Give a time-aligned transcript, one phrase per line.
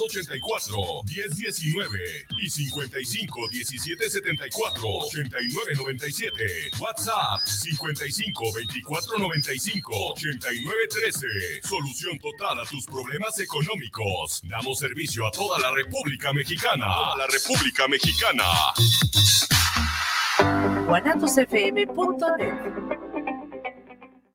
[0.00, 6.70] 84 10 19 y 55 17 74 89 97.
[6.78, 11.26] WhatsApp 55 24 95 89 13.
[11.62, 14.40] Solución total a tus problemas económicos.
[14.44, 16.86] Damos servicio a toda la República Mexicana.
[16.86, 18.44] A la República Mexicana.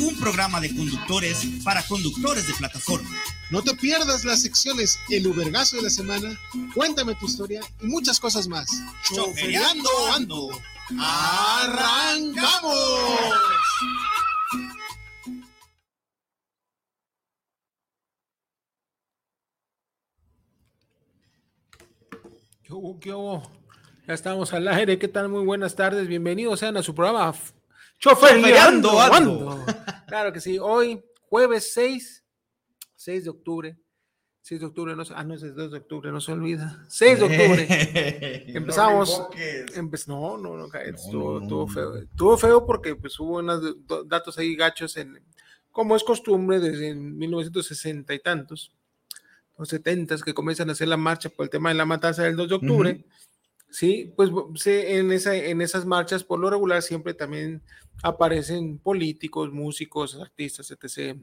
[0.00, 3.10] un programa de conductores para conductores de plataforma.
[3.50, 6.38] No te pierdas las secciones El Ubergazo de la Semana,
[6.74, 8.68] Cuéntame tu historia y muchas cosas más.
[9.02, 10.48] Choferiando Ando.
[10.98, 12.74] ¡Arrancamos!
[22.62, 22.98] ¿Qué hubo?
[22.98, 23.50] ¿Qué hubo?
[24.06, 24.98] Ya estamos al aire.
[24.98, 25.28] ¿Qué tal?
[25.28, 26.08] Muy buenas tardes.
[26.08, 27.34] Bienvenidos sean a su programa
[27.98, 29.64] Choferiando Ando.
[30.14, 30.60] Claro que sí.
[30.60, 32.24] Hoy, jueves 6,
[32.94, 33.76] 6 de octubre.
[34.42, 36.86] 6 de octubre, no, ah, no es el 2 de octubre, no se olvida.
[36.88, 38.44] 6 de octubre.
[38.56, 39.28] Empezamos.
[40.06, 41.96] No, no, no, estuvo, feo.
[41.96, 43.60] Estuvo feo porque pues, hubo unos
[44.06, 45.20] datos ahí gachos, en,
[45.72, 48.72] como es costumbre desde 1960 y tantos,
[49.58, 52.36] los 70 que comienzan a hacer la marcha por el tema de la matanza del
[52.36, 53.04] 2 de octubre.
[53.74, 54.30] Sí, pues
[54.66, 57.60] en, esa, en esas marchas por lo regular siempre también
[58.04, 61.18] aparecen políticos, músicos, artistas, etc.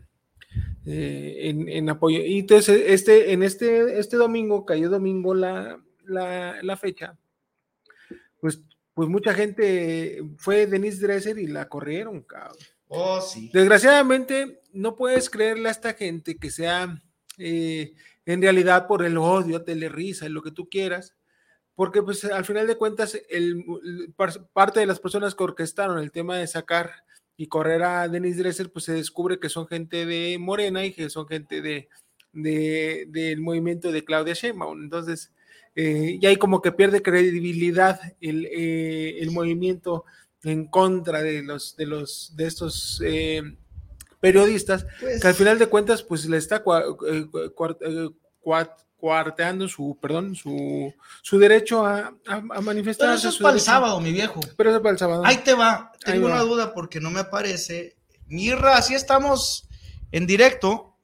[0.85, 2.19] Eh, en, apoyo.
[2.19, 7.17] Y entonces, este, en este, este domingo, cayó domingo la, la, fecha,
[8.41, 8.61] pues,
[8.93, 12.57] pues mucha gente fue Denise Dresser y la corrieron, cabrón.
[12.89, 13.49] Oh, sí.
[13.53, 17.01] Desgraciadamente, no puedes creerle a esta gente que sea
[17.37, 17.93] eh,
[18.25, 21.15] en realidad por el odio, risa y lo que tú quieras
[21.75, 23.63] porque pues al final de cuentas el,
[24.53, 26.91] parte de las personas que orquestaron el tema de sacar
[27.37, 31.09] y correr a Denis Dresser, pues se descubre que son gente de Morena y que
[31.09, 31.89] son gente de,
[32.33, 34.83] del movimiento de Claudia Sheinbaum.
[34.83, 35.31] Entonces,
[35.75, 40.05] eh, y ahí como que pierde credibilidad el, eh, el, movimiento
[40.43, 43.41] en contra de los de los de estos eh,
[44.19, 46.63] periodistas, que al pues final de cuentas, pues le está
[49.01, 52.97] cuarteando su, perdón, su, su derecho a, a, manifestarse.
[52.97, 54.39] Pero eso es para el sábado, mi viejo.
[54.55, 55.25] Pero eso es para el sábado.
[55.25, 55.91] Ahí te va.
[56.05, 57.97] Tengo una duda porque no me aparece.
[58.27, 59.67] Mirra, así estamos
[60.11, 60.95] en directo.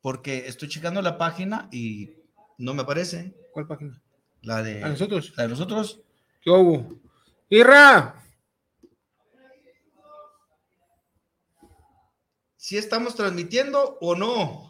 [0.00, 2.14] Porque estoy checando la página y
[2.56, 3.34] no me aparece.
[3.52, 4.00] ¿Cuál página?
[4.40, 4.82] La de.
[4.82, 5.34] ¿A nosotros?
[5.36, 6.00] La de nosotros.
[6.42, 6.98] ¿Qué hubo?
[7.50, 8.20] ¡Irra!
[12.70, 14.69] si estamos transmitiendo o no.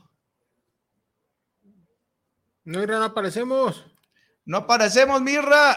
[2.70, 3.84] No, Mirra, no aparecemos.
[4.44, 5.76] No aparecemos, Mirra.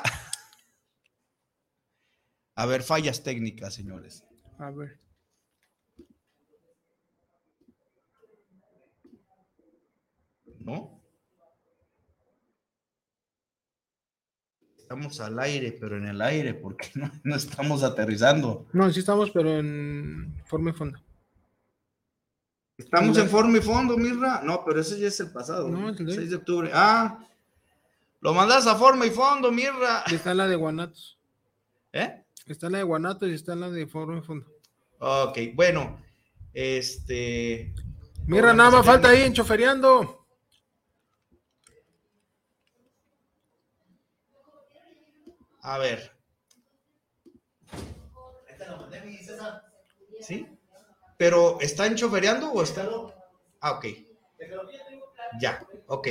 [2.56, 4.24] A ver, fallas técnicas, señores.
[4.60, 5.00] A ver.
[10.60, 11.02] ¿No?
[14.78, 18.68] Estamos al aire, pero en el aire, porque no, no estamos aterrizando.
[18.72, 21.00] No, sí estamos, pero en forma y fondo.
[22.78, 24.42] Estamos en forma y fondo, Mirra.
[24.44, 25.70] No, pero ese ya es el pasado.
[25.70, 26.72] No, el 6 de octubre.
[26.74, 27.20] Ah,
[28.20, 30.04] lo mandas a forma y fondo, Mirra.
[30.12, 31.20] está en la de Guanatos.
[31.92, 32.24] ¿Eh?
[32.48, 34.48] Está en la de Guanatos y está en la de forma y fondo.
[35.00, 36.02] Ok, bueno.
[36.54, 37.74] Este.
[38.26, 40.26] Mirra, nada más falta ahí enchoferiando.
[45.62, 46.12] A ver.
[50.22, 50.48] ¿Sí?
[51.24, 52.86] Pero ¿está enchofereando o está?
[53.62, 53.86] Ah, ok.
[55.40, 56.10] Ya, ok.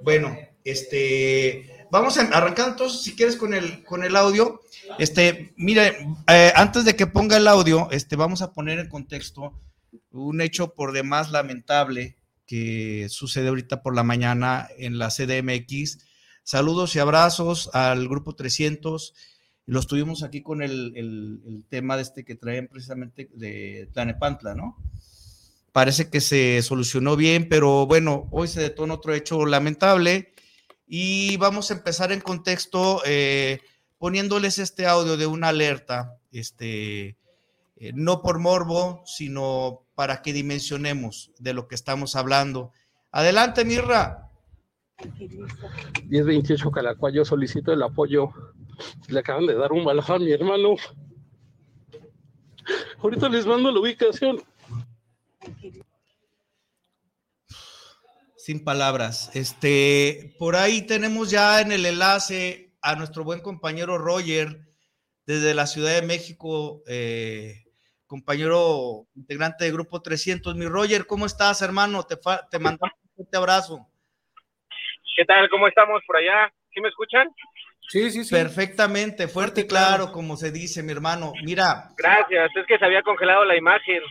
[0.00, 4.60] Bueno, este, vamos a arrancar entonces, si quieres, con el, con el audio.
[4.98, 9.52] Este, mire, eh, antes de que ponga el audio, este, vamos a poner en contexto
[10.10, 15.98] un hecho por demás lamentable que sucede ahorita por la mañana en la CDMX,
[16.42, 19.14] Saludos y abrazos al grupo 300.
[19.68, 24.78] Los tuvimos aquí con el, tema de este que traen precisamente de Tlanepantla, ¿no?
[25.72, 30.32] Parece que se solucionó bien, pero bueno, hoy se detona otro hecho lamentable
[30.86, 33.60] y vamos a empezar en contexto eh,
[33.98, 37.18] poniéndoles este audio de una alerta, este,
[37.76, 42.72] eh, no por morbo, sino para que dimensionemos de lo que estamos hablando.
[43.12, 44.30] Adelante, Mirra.
[46.06, 48.32] 1028 Calacua, yo solicito el apoyo.
[49.08, 50.76] Le acaban de dar un balazo a mi hermano.
[53.02, 54.42] Ahorita les mando la ubicación.
[58.36, 59.30] Sin palabras.
[59.34, 64.68] Este, por ahí tenemos ya en el enlace a nuestro buen compañero Roger
[65.26, 67.64] desde la Ciudad de México, eh,
[68.06, 70.54] compañero integrante del Grupo 300.
[70.54, 72.02] Mi Roger, ¿cómo estás, hermano?
[72.04, 72.16] Te,
[72.50, 73.86] te mando un fuerte abrazo.
[75.16, 75.48] ¿Qué tal?
[75.50, 76.52] ¿Cómo estamos por allá?
[76.72, 77.28] ¿Sí me escuchan?
[77.88, 78.30] Sí, sí, sí.
[78.30, 81.32] Perfectamente, fuerte y claro, como se dice, mi hermano.
[81.42, 81.90] Mira.
[81.96, 84.02] Gracias, es que se había congelado la imagen.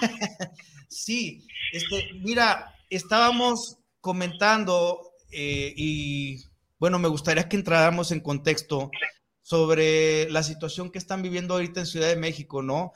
[0.88, 5.00] sí, este, mira, estábamos comentando
[5.32, 6.44] eh, y
[6.78, 8.90] bueno, me gustaría que entráramos en contexto
[9.42, 12.92] sobre la situación que están viviendo ahorita en Ciudad de México, ¿no?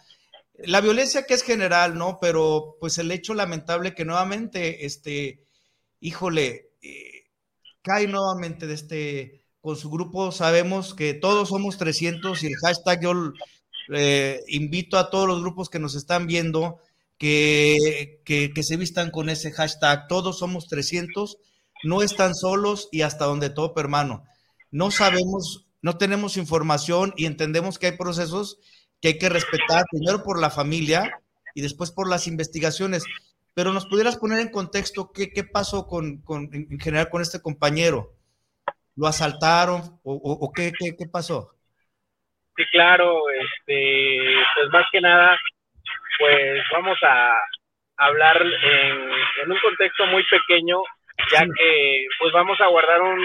[0.54, 2.18] La violencia que es general, ¿no?
[2.20, 5.40] Pero pues el hecho lamentable que nuevamente, este,
[6.00, 7.24] híjole, eh,
[7.82, 13.02] cae nuevamente de este, con su grupo, sabemos que todos somos 300 y el hashtag
[13.02, 13.32] yo
[13.92, 16.78] eh, invito a todos los grupos que nos están viendo
[17.18, 21.38] que, que, se vistan con ese hashtag, todos somos 300,
[21.82, 24.22] no están solos y hasta donde todo, hermano.
[24.70, 28.58] No sabemos, no tenemos información y entendemos que hay procesos
[29.00, 31.20] que hay que respetar, primero por la familia
[31.54, 33.04] y después por las investigaciones.
[33.54, 37.40] Pero nos pudieras poner en contexto qué, qué pasó con, con, en general con este
[37.40, 38.17] compañero.
[38.98, 41.52] ¿Lo asaltaron o, o, qué, qué, qué, pasó?
[42.56, 45.38] Sí, claro, este, pues más que nada,
[46.18, 47.32] pues vamos a
[47.96, 49.10] hablar en,
[49.42, 50.82] en un contexto muy pequeño,
[51.32, 53.20] ya que pues vamos a guardar un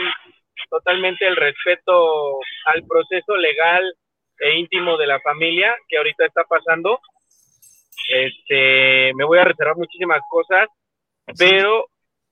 [0.69, 3.83] totalmente el respeto al proceso legal
[4.39, 6.99] e íntimo de la familia que ahorita está pasando.
[8.09, 10.67] Este, me voy a reservar muchísimas cosas,
[11.37, 11.87] pero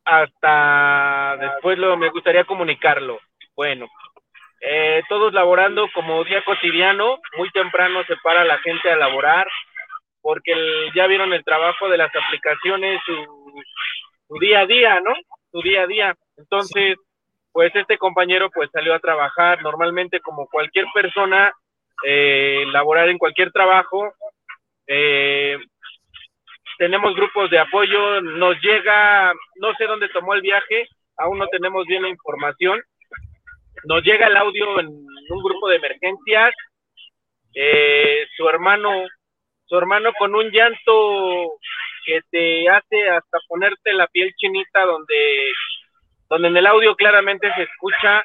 [0.05, 3.19] hasta después lo, me gustaría comunicarlo.
[3.55, 3.87] Bueno,
[4.61, 9.47] eh, todos laborando como día cotidiano, muy temprano se para la gente a laborar,
[10.21, 10.53] porque
[10.95, 13.63] ya vieron el trabajo de las aplicaciones, su,
[14.27, 15.13] su, día a día, ¿no?
[15.51, 16.15] Su día a día.
[16.37, 16.97] Entonces,
[17.51, 21.51] pues este compañero pues salió a trabajar normalmente como cualquier persona
[22.05, 24.13] eh, laborar en cualquier trabajo.
[24.87, 25.57] Eh,
[26.77, 30.87] tenemos grupos de apoyo, nos llega, no sé dónde tomó el viaje,
[31.17, 32.81] aún no tenemos bien la información.
[33.85, 36.53] Nos llega el audio en un grupo de emergencias.
[37.53, 39.05] Eh, su hermano,
[39.65, 41.53] su hermano con un llanto
[42.05, 45.51] que te hace hasta ponerte la piel chinita, donde,
[46.29, 48.23] donde en el audio claramente se escucha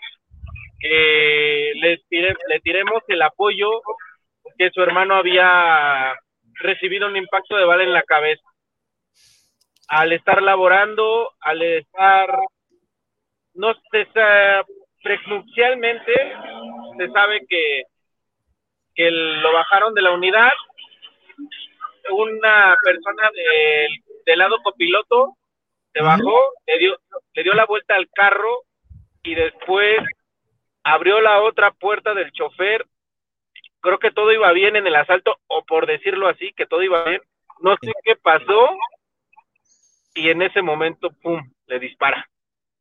[0.78, 3.80] que le, le tiremos el apoyo
[4.58, 6.14] que su hermano había
[6.54, 8.42] recibido un impacto de bala en la cabeza.
[9.88, 12.38] Al estar laborando, al estar,
[13.54, 14.06] no sé,
[15.02, 16.12] prenupcialmente,
[16.98, 17.84] se sabe que,
[18.94, 20.52] que lo bajaron de la unidad.
[22.10, 23.90] Una persona del,
[24.24, 25.36] del lado copiloto
[25.92, 26.98] se bajó, le dio,
[27.34, 28.62] le dio la vuelta al carro
[29.22, 29.98] y después
[30.84, 32.86] abrió la otra puerta del chofer.
[33.80, 37.04] Creo que todo iba bien en el asalto, o por decirlo así, que todo iba
[37.04, 37.22] bien.
[37.60, 38.68] No sé qué pasó.
[40.14, 42.28] Y en ese momento, ¡pum!, le dispara.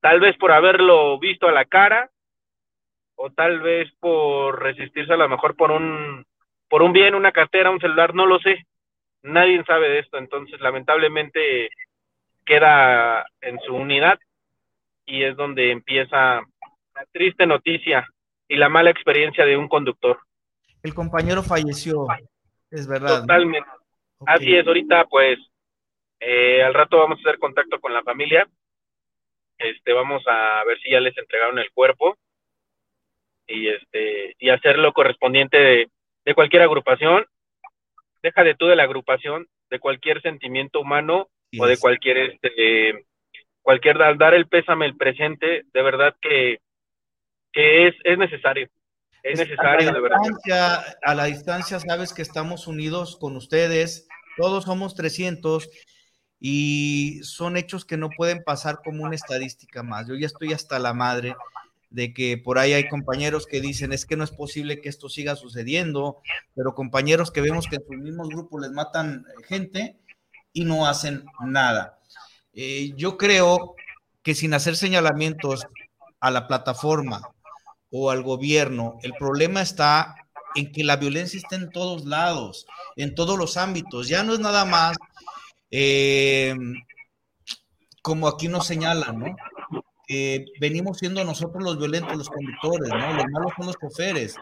[0.05, 2.11] Tal vez por haberlo visto a la cara,
[3.15, 6.23] o tal vez por resistirse a lo mejor por un,
[6.69, 8.67] por un bien, una cartera, un celular, no lo sé.
[9.23, 11.69] Nadie sabe de esto, entonces lamentablemente
[12.45, 14.19] queda en su unidad
[15.07, 18.07] y es donde empieza la triste noticia
[18.47, 20.19] y la mala experiencia de un conductor.
[20.83, 22.05] El compañero falleció,
[22.69, 23.21] es verdad.
[23.21, 23.67] Totalmente.
[24.27, 25.39] Así es, ahorita pues
[26.19, 28.47] eh, al rato vamos a hacer contacto con la familia.
[29.57, 32.17] Este, vamos a ver si ya les entregaron el cuerpo
[33.47, 35.89] y este y hacer lo correspondiente de,
[36.25, 37.25] de cualquier agrupación.
[38.21, 43.05] Deja de tú de la agrupación, de cualquier sentimiento humano o de cualquier este
[43.61, 46.59] cualquier dar el pésame el presente, de verdad que
[47.53, 48.69] que es, es necesario.
[49.23, 50.19] Es necesario, de verdad.
[51.01, 54.07] A la distancia, sabes que estamos unidos con ustedes,
[54.37, 55.67] todos somos 300
[56.39, 60.07] y son hechos que no pueden pasar como una estadística más.
[60.07, 61.35] Yo ya estoy hasta la madre
[61.89, 65.07] de que por ahí hay compañeros que dicen es que no es posible que esto
[65.07, 66.21] siga sucediendo,
[66.53, 69.97] pero compañeros que vemos que en sus mismos grupos les matan gente
[70.51, 71.99] y no hacen nada.
[72.53, 73.75] Eh, yo creo
[74.23, 75.67] que sin hacer señalamientos
[76.19, 77.21] a la plataforma
[77.91, 80.15] o al gobierno, el problema está
[80.55, 82.65] en que la violencia está en todos lados,
[82.95, 84.07] en todos los ámbitos.
[84.07, 84.97] Ya no es nada más
[85.71, 86.55] eh,
[88.01, 89.35] como aquí nos señalan, ¿no?
[90.61, 93.13] venimos siendo nosotros los violentos, los conductores, ¿no?
[93.13, 94.35] Los malos son los choferes.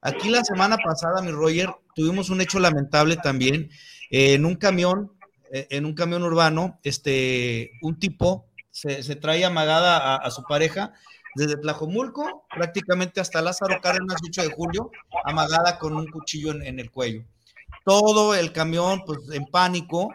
[0.00, 3.70] Aquí la semana pasada, mi Roger, tuvimos un hecho lamentable también.
[4.10, 5.12] en un camión,
[5.52, 10.92] eh, en un camión urbano, este, un tipo se, trae amagada a, su pareja
[11.34, 14.90] desde Tlajomulco prácticamente hasta Lázaro Cárdenas, 8 de julio,
[15.24, 17.24] amagada con un cuchillo en, el cuello.
[17.84, 20.14] Todo el camión, pues en pánico,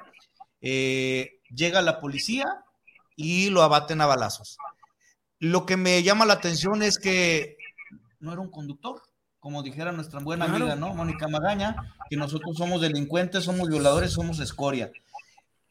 [0.67, 2.45] eh, llega la policía
[3.15, 4.57] y lo abaten a balazos.
[5.39, 7.55] Lo que me llama la atención es que
[8.19, 8.99] no era un conductor,
[9.39, 10.95] como dijera nuestra buena amiga, ¿no?
[10.95, 11.75] Mónica Magaña,
[12.09, 14.91] que nosotros somos delincuentes, somos violadores, somos escoria.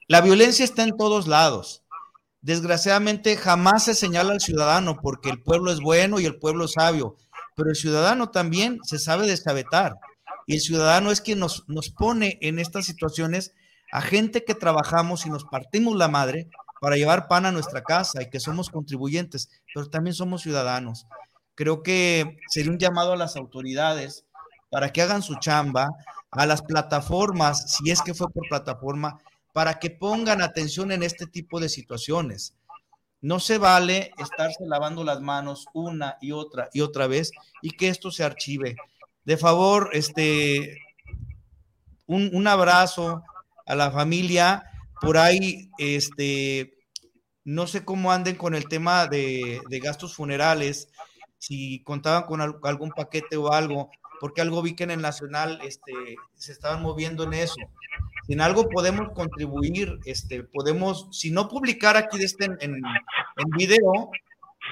[0.06, 1.82] La violencia está en todos lados.
[2.40, 6.72] Desgraciadamente jamás se señala al ciudadano porque el pueblo es bueno y el pueblo es
[6.74, 7.16] sabio,
[7.56, 9.96] pero el ciudadano también se sabe descabetar.
[10.46, 13.54] Y el ciudadano es quien nos, nos pone en estas situaciones
[13.94, 18.20] a gente que trabajamos y nos partimos la madre para llevar pan a nuestra casa
[18.24, 21.06] y que somos contribuyentes, pero también somos ciudadanos.
[21.54, 24.24] Creo que sería un llamado a las autoridades
[24.68, 25.90] para que hagan su chamba,
[26.32, 29.20] a las plataformas, si es que fue por plataforma,
[29.52, 32.56] para que pongan atención en este tipo de situaciones.
[33.20, 37.30] No se vale estarse lavando las manos una y otra y otra vez
[37.62, 38.74] y que esto se archive.
[39.24, 40.78] De favor, este,
[42.06, 43.22] un, un abrazo
[43.66, 44.64] a la familia.
[45.00, 46.74] Por ahí, este,
[47.44, 50.88] no sé cómo anden con el tema de, gastos funerales,
[51.38, 53.90] si contaban con algún paquete o algo,
[54.20, 55.92] porque algo vi que en el Nacional este,
[56.36, 57.56] se estaban moviendo en eso.
[58.26, 63.50] Si en algo podemos contribuir, este, podemos, si no publicar aquí de este en, en,
[63.58, 64.10] video,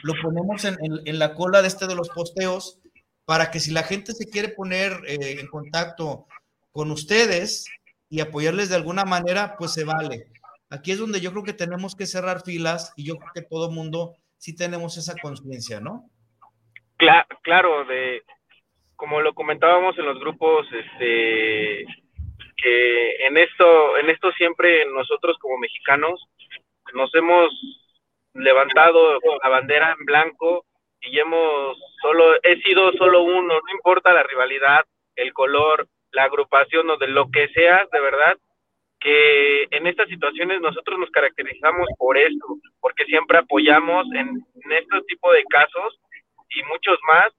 [0.03, 2.79] lo ponemos en, la cola de este de los posteos
[3.27, 6.27] para que si la gente se quiere poner eh, en contacto
[6.73, 7.67] con ustedes
[8.13, 10.27] y apoyarles de alguna manera, pues se vale.
[10.69, 13.71] Aquí es donde yo creo que tenemos que cerrar filas y yo creo que todo
[13.71, 16.11] mundo sí tenemos esa conciencia, ¿no?
[16.99, 18.23] Claro, de
[18.97, 21.87] como lo comentábamos en los grupos, este
[22.55, 26.23] que en esto, en esto siempre nosotros como mexicanos
[26.93, 27.51] nos hemos
[28.35, 30.67] levantado la bandera en blanco
[31.01, 34.85] y hemos solo, he sido solo uno, no importa la rivalidad,
[35.17, 38.37] el color, la agrupación o de lo que sea, de verdad,
[39.01, 42.47] que en estas situaciones nosotros nos caracterizamos por esto,
[42.81, 45.99] porque siempre apoyamos en, en este tipo de casos
[46.51, 47.33] y muchos más,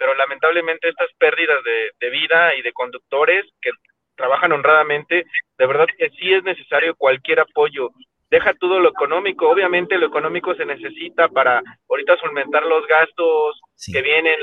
[0.00, 1.58] pero lamentablemente estas pérdidas
[2.00, 3.70] de, vida y de conductores que
[4.16, 5.26] trabajan honradamente,
[5.58, 7.90] de verdad que sí es necesario cualquier apoyo.
[8.30, 13.60] Deja todo lo económico, obviamente lo económico se necesita para ahorita solventar los gastos
[13.92, 14.38] que vienen,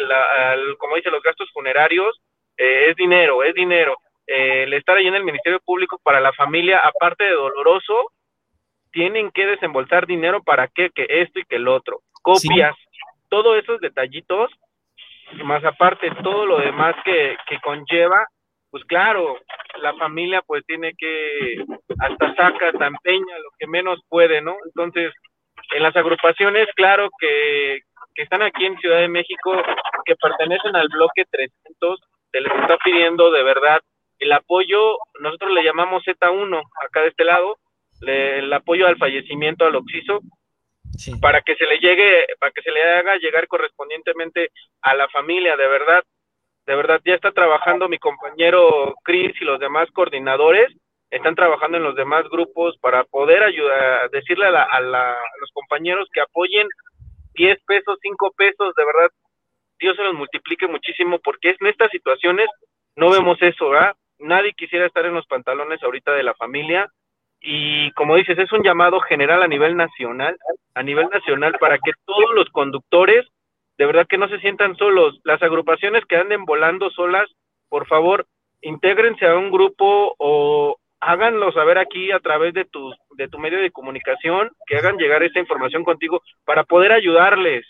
[0.77, 2.21] como dice, los gastos funerarios,
[2.57, 6.33] eh, es dinero, es dinero, eh, el estar ahí en el Ministerio Público para la
[6.33, 8.11] familia, aparte de doloroso,
[8.91, 12.01] tienen que desembolsar dinero para que, que esto y que el otro.
[12.21, 12.75] Copias,
[13.29, 14.51] todos esos detallitos,
[15.43, 18.25] más aparte todo lo demás que, que conlleva,
[18.69, 19.37] pues claro,
[19.81, 21.63] la familia pues tiene que,
[21.99, 24.55] hasta saca, hasta empeña lo que menos puede, ¿no?
[24.65, 25.13] Entonces,
[25.75, 27.79] en las agrupaciones, claro que,
[28.13, 29.53] que están aquí en Ciudad de México,
[30.05, 31.99] que pertenecen al bloque 300,
[32.31, 33.81] se les está pidiendo de verdad
[34.19, 37.57] el apoyo, nosotros le llamamos Z1 acá de este lado,
[38.01, 40.21] el apoyo al fallecimiento al Oxiso,
[41.21, 44.49] para que se le llegue, para que se le haga llegar correspondientemente
[44.81, 46.03] a la familia, de verdad,
[46.65, 50.73] de verdad, ya está trabajando mi compañero Chris y los demás coordinadores,
[51.09, 56.19] están trabajando en los demás grupos para poder ayudar, decirle a, a los compañeros que
[56.19, 56.67] apoyen
[57.35, 59.09] 10 pesos, 5 pesos, de verdad,
[59.79, 62.47] Dios se los multiplique muchísimo, porque en estas situaciones
[62.95, 63.95] no vemos eso, ¿verdad?
[64.19, 66.89] nadie quisiera estar en los pantalones ahorita de la familia
[67.39, 70.37] y como dices, es un llamado general a nivel nacional,
[70.73, 73.25] a nivel nacional para que todos los conductores
[73.77, 77.29] de verdad que no se sientan solos, las agrupaciones que anden volando solas,
[77.69, 78.25] por favor,
[78.61, 83.59] intégrense a un grupo o háganlo saber aquí a través de tu, de tu medio
[83.59, 87.67] de comunicación, que hagan llegar esta información contigo para poder ayudarles,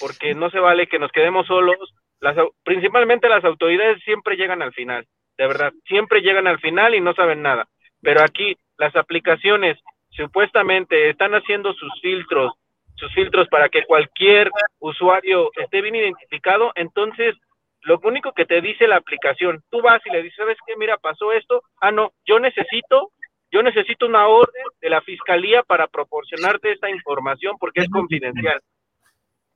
[0.00, 4.72] porque no se vale que nos quedemos solos, las, principalmente las autoridades siempre llegan al
[4.72, 7.66] final de verdad, siempre llegan al final y no saben nada.
[8.00, 9.78] Pero aquí las aplicaciones
[10.10, 12.52] supuestamente están haciendo sus filtros
[12.96, 14.48] sus filtros para que cualquier
[14.78, 17.34] usuario esté bien identificado, entonces
[17.80, 20.76] lo único que te dice la aplicación, tú vas y le dices, ¿sabes qué?
[20.76, 21.62] Mira, pasó esto.
[21.80, 23.10] Ah, no, yo necesito,
[23.50, 28.60] yo necesito una orden de la fiscalía para proporcionarte esta información porque es confidencial.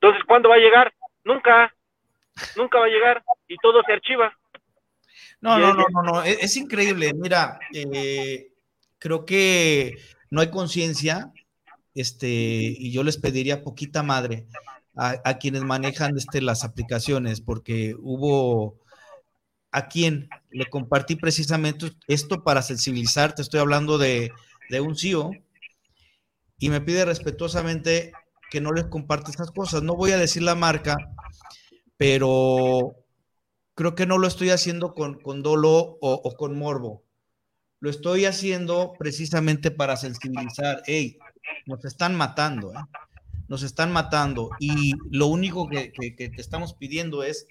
[0.00, 0.92] Entonces, ¿cuándo va a llegar?
[1.24, 1.74] Nunca,
[2.56, 4.32] nunca va a llegar y todo se archiva.
[5.40, 7.12] No, no, no, no, no, es, es increíble.
[7.14, 8.52] Mira, eh,
[8.98, 9.96] creo que
[10.30, 11.32] no hay conciencia,
[11.94, 14.46] este, y yo les pediría poquita madre
[14.94, 18.80] a, quienes manejan este, las aplicaciones, porque hubo
[19.70, 24.32] a quien le compartí precisamente esto para sensibilizarte, estoy hablando de,
[24.70, 25.30] de un CEO,
[26.58, 28.12] y me pide respetuosamente
[28.50, 29.82] que no les comparte esas cosas.
[29.82, 30.96] No voy a decir la marca,
[31.96, 32.96] pero
[33.74, 37.04] creo que no lo estoy haciendo con, con dolo o, con morbo.
[37.80, 40.82] Lo estoy haciendo precisamente para sensibilizar.
[40.86, 41.18] Hey,
[41.66, 42.78] nos están matando, ¿eh?
[43.46, 44.50] nos están matando.
[44.58, 47.46] Y lo único que, que, que te estamos pidiendo es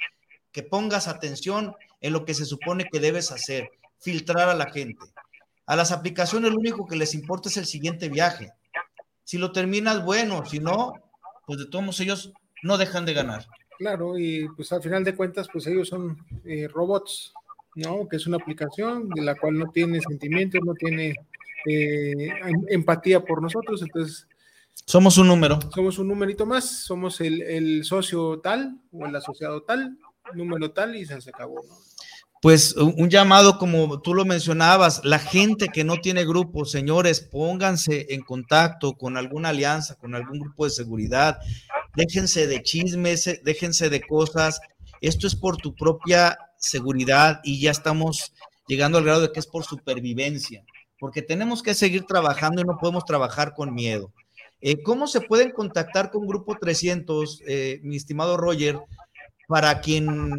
[0.51, 5.05] que pongas atención en lo que se supone que debes hacer, filtrar a la gente.
[5.65, 8.51] A las aplicaciones lo único que les importa es el siguiente viaje.
[9.27, 10.93] Si lo terminas, bueno, si no,
[11.45, 12.31] pues de todos ellos
[12.63, 13.45] no dejan de ganar.
[13.77, 17.33] Claro, y pues al final de cuentas, pues ellos son eh, robots,
[17.75, 18.07] ¿no?
[18.07, 21.09] Que es una aplicación de la cual no tiene sentimientos, no tiene
[21.65, 24.29] eh, em, empatía por nosotros, entonces...
[24.85, 25.59] Somos un número.
[25.75, 29.97] Somos un numerito más, somos el, el socio tal o el asociado tal,
[30.35, 31.86] número tal y se acabó, ¿no?
[32.41, 38.07] Pues un llamado como tú lo mencionabas, la gente que no tiene grupo, señores, pónganse
[38.09, 41.39] en contacto con alguna alianza, con algún grupo de seguridad,
[41.95, 44.61] déjense de chismes, déjense de cosas,
[45.01, 48.33] esto es por tu propia seguridad y ya estamos
[48.67, 50.63] llegando al grado de que es por supervivencia,
[50.99, 54.11] porque tenemos que seguir trabajando y no podemos trabajar con miedo.
[54.59, 58.79] Eh, ¿Cómo se pueden contactar con Grupo 300, eh, mi estimado Roger?
[59.47, 60.31] Para quien,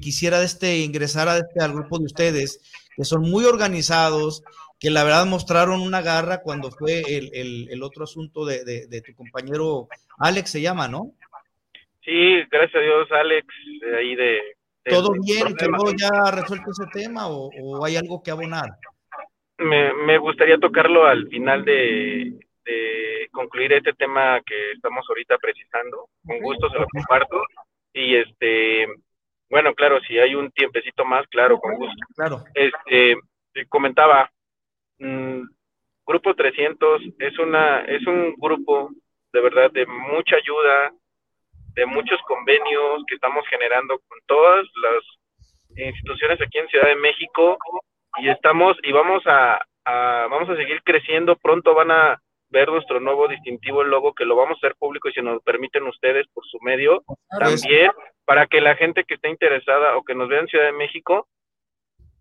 [0.00, 2.60] quisiera este, ingresar a este, al grupo de ustedes,
[2.96, 4.42] que son muy organizados,
[4.80, 10.50] que la verdad mostraron una garra cuando fue el, otro asunto de, tu compañero Alex,
[10.50, 11.12] se llama, ¿no?
[12.04, 13.46] Sí, gracias a Dios, Alex,
[13.80, 14.40] de ahí de...
[14.84, 15.54] ¿Todo bien?
[15.54, 18.70] ¿Quedó ya resuelto ese tema o, hay algo que abonar?
[19.58, 22.38] Me, me gustaría tocarlo al final de
[23.38, 26.08] concluir este tema que estamos ahorita precisando.
[26.26, 27.40] Con gusto se lo comparto
[27.92, 28.86] y este,
[29.50, 32.06] bueno, claro, si hay un tiempecito más, claro, con gusto.
[32.14, 32.44] Claro.
[32.54, 33.16] Este,
[33.68, 34.30] comentaba,
[34.98, 35.42] mm,
[36.08, 38.90] Grupo 300 es una es un grupo
[39.30, 40.90] de verdad de mucha ayuda,
[41.74, 47.58] de muchos convenios que estamos generando con todas las instituciones aquí en Ciudad de México
[48.20, 52.18] y estamos y vamos a, a vamos a seguir creciendo, pronto van a
[52.50, 55.86] ver nuestro nuevo distintivo, logo, que lo vamos a hacer público y si nos permiten
[55.86, 57.02] ustedes por su medio,
[57.38, 57.90] también
[58.24, 61.26] para que la gente que esté interesada o que nos vea en Ciudad de México,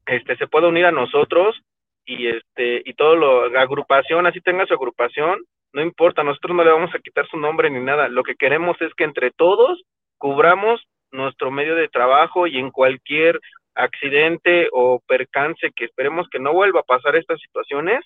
[0.05, 1.59] este, se pueda unir a nosotros
[2.05, 6.63] y este, y todo lo, la agrupación, así tenga su agrupación, no importa, nosotros no
[6.63, 9.83] le vamos a quitar su nombre ni nada, lo que queremos es que entre todos
[10.17, 13.39] cubramos nuestro medio de trabajo y en cualquier
[13.75, 18.03] accidente o percance que esperemos que no vuelva a pasar estas situaciones,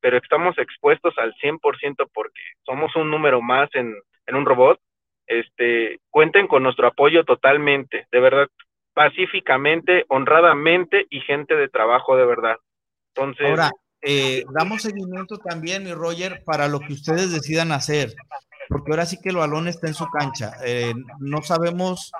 [0.00, 3.94] pero estamos expuestos al 100% porque somos un número más en,
[4.26, 4.80] en un robot,
[5.26, 8.48] este, cuenten con nuestro apoyo totalmente, de verdad,
[8.94, 12.56] pacíficamente, honradamente y gente de trabajo de verdad.
[13.14, 13.70] Entonces, ahora
[14.02, 18.14] eh, damos seguimiento también, mi Roger, para lo que ustedes decidan hacer,
[18.68, 20.52] porque ahora sí que el balón está en su cancha.
[20.64, 22.12] Eh, no sabemos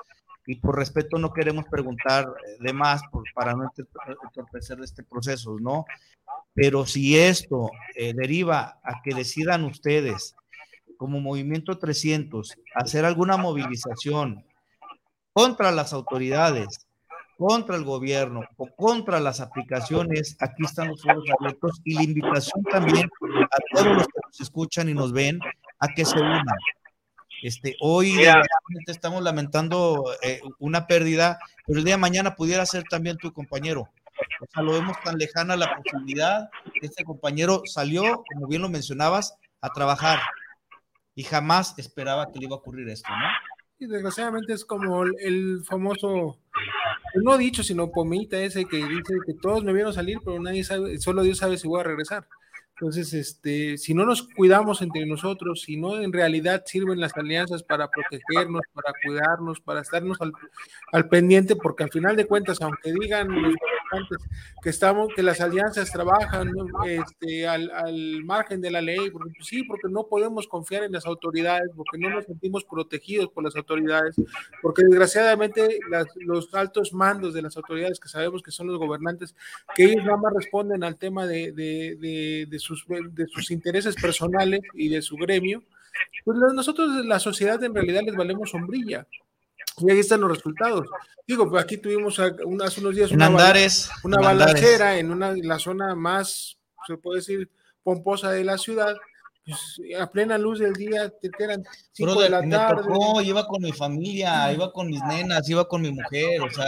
[0.45, 2.25] y por respeto no queremos preguntar
[2.59, 3.01] de más
[3.33, 3.69] para no
[4.23, 5.85] entorpecer este proceso, ¿no?
[6.57, 10.35] Pero si esto eh, deriva a que decidan ustedes,
[10.97, 14.43] como Movimiento 300, hacer alguna movilización
[15.33, 16.87] contra las autoridades,
[17.37, 22.63] contra el gobierno o contra las aplicaciones, aquí están los foros abiertos y la invitación
[22.71, 23.07] también
[23.51, 25.39] a todos los que nos escuchan y nos ven
[25.77, 26.43] a que se unan.
[27.43, 28.17] Este, hoy
[28.87, 33.87] estamos lamentando eh, una pérdida, pero el día de mañana pudiera ser también tu compañero.
[34.41, 36.49] O sea, lo vemos tan lejana la posibilidad.
[36.81, 40.19] Este compañero salió, como bien lo mencionabas, a trabajar
[41.15, 43.25] y jamás esperaba que le iba a ocurrir esto, ¿no?
[43.79, 46.39] Y desgraciadamente es como el, famoso,
[47.15, 50.97] no dicho, sino pomita ese que dice que todos me vieron salir, pero nadie sabe,
[50.99, 52.27] solo Dios sabe si voy a regresar.
[52.79, 57.63] Entonces, este, si no nos cuidamos entre nosotros, si no en realidad sirven las alianzas
[57.63, 60.31] para protegernos, para cuidarnos, para estarnos al,
[60.91, 63.55] al pendiente, porque al final de cuentas, aunque digan los
[63.87, 64.29] importantes,
[64.61, 66.51] que estamos, que las alianzas trabajan
[66.85, 70.91] este, al, al, margen de la ley, porque, pues, sí, porque no podemos confiar en
[70.91, 74.15] las autoridades, porque no nos sentimos protegidos por las autoridades,
[74.61, 79.35] porque desgraciadamente las, los altos mandos de las autoridades que sabemos que son los gobernantes,
[79.75, 83.95] que ellos nada más responden al tema de, de, de, de sus, de sus intereses
[83.95, 85.63] personales y de su gremio,
[86.23, 89.07] pues nosotros, la sociedad, en realidad les valemos sombrilla.
[89.79, 90.87] Y ahí están los resultados.
[91.27, 95.93] Digo, pues aquí tuvimos hace unos días una, Andares, una balacera en una la zona
[95.93, 97.49] más, se puede decir,
[97.83, 98.95] pomposa de la ciudad.
[99.45, 102.83] Pues, a plena luz del día, te eran cinco de la tarde.
[102.83, 106.67] Tocó, iba con mi familia, iba con mis nenas, iba con mi mujer, o sea.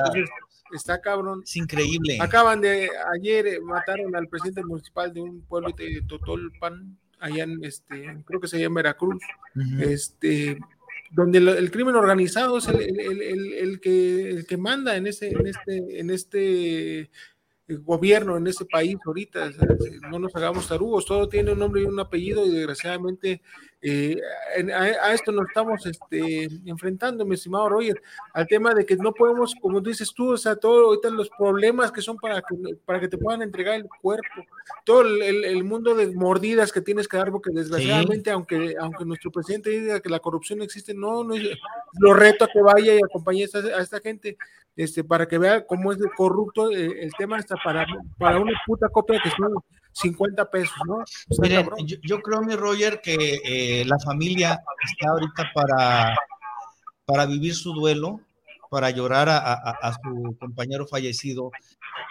[0.74, 1.42] está cabrón.
[1.44, 2.18] Es increíble.
[2.22, 7.64] Acaban de, ayer eh, mataron al presidente municipal de un pueblo de Totolpan, allá en
[7.64, 9.22] este, creo que se llama Veracruz,
[9.80, 10.58] este,
[11.12, 16.00] donde el, crimen organizado es el, el, el, que, que manda en ese, en este,
[16.00, 17.10] en este
[17.78, 19.52] gobierno en ese país ahorita,
[20.10, 23.42] no nos hagamos tarugos, todo tiene un nombre y un apellido y desgraciadamente
[23.82, 24.22] eh,
[24.74, 28.02] a, esto nos estamos este, enfrentando, mi estimado Roger,
[28.34, 31.90] al tema de que no podemos, como dices tú, o sea, todo ahorita los problemas
[31.92, 34.46] que son para que, para que te puedan entregar el cuerpo,
[34.84, 39.70] todo el, mundo de mordidas que tienes que dar, porque desgraciadamente, aunque, aunque nuestro presidente
[39.70, 41.36] diga que la corrupción existe, no, no
[42.00, 44.38] lo reto a que vaya y acompañe a esta, gente,
[44.76, 47.86] este, para que vea cómo es corrupto eh, el, tema está para,
[48.18, 49.54] para una puta copia que son
[50.02, 51.04] 50 pesos, ¿no?
[51.40, 51.70] Miren,
[52.04, 56.16] yo, creo, mi Roger, que eh, la familia está ahorita para,
[57.06, 58.22] para vivir su duelo,
[58.70, 61.52] para llorar a, su compañero fallecido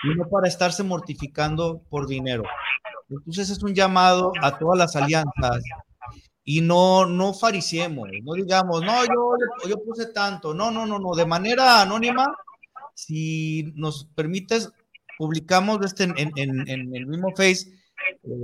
[0.03, 2.43] y no para estarse mortificando por dinero.
[3.09, 5.63] Entonces es un llamado a todas las alianzas
[6.45, 11.15] y no, no fariciemos, no digamos, no, yo, yo puse tanto, no, no, no, no,
[11.15, 12.27] de manera anónima,
[12.95, 14.73] si nos permites,
[15.19, 17.67] publicamos este en, el mismo Face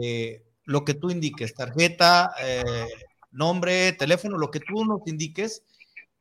[0.03, 2.87] eh, lo que tú indiques, tarjeta, eh,
[3.31, 5.63] nombre, teléfono, lo que tú nos indiques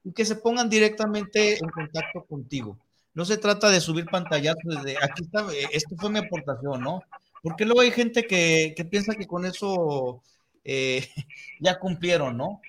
[0.04, 2.78] y que se pongan directamente en contacto contigo.
[3.14, 7.02] No se trata de subir pantallazos desde aquí está, eh, esto fue mi aportación, ¿no?
[7.42, 10.22] Porque luego hay gente que, piensa que con eso
[11.60, 12.62] ya cumplieron, ¿no?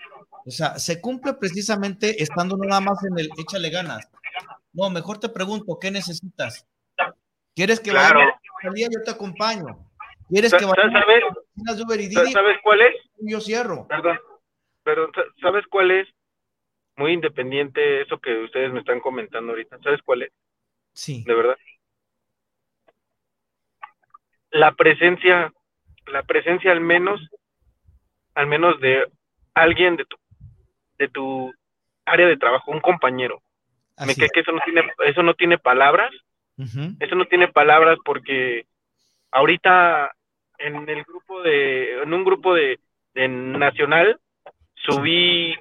[0.47, 4.09] O sea, se cumple precisamente estando nada más en el échale ganas.
[4.73, 6.67] No, mejor te pregunto, ¿qué necesitas?
[7.55, 8.21] ¿Quieres que claro.
[8.63, 8.89] vaya?
[8.91, 9.79] Yo te acompaño.
[10.29, 10.91] ¿Quieres que vaya?
[10.91, 12.33] ¿Sabes?
[12.33, 12.95] ¿Sabes cuál es?
[13.19, 13.87] Yo cierro.
[13.87, 14.19] Perdón,
[14.83, 16.09] pero ¿sabes cuál es?
[16.97, 19.79] Muy independiente eso que ustedes me están comentando ahorita.
[19.83, 20.33] ¿Sabes cuál es?
[20.93, 21.25] Sí.
[21.25, 21.57] De verdad.
[24.51, 25.53] La presencia,
[26.07, 27.21] la presencia al menos,
[28.35, 29.11] al menos de
[29.55, 30.17] alguien de tu,
[30.99, 31.53] de tu
[32.05, 33.43] área de trabajo, un compañero.
[34.07, 36.13] me que eso no tiene, eso no tiene palabras
[36.57, 38.67] eso no tiene palabras porque
[39.31, 40.13] ahorita
[40.59, 42.79] en el grupo de, en un grupo de,
[43.15, 44.19] nacional,
[44.75, 45.55] subí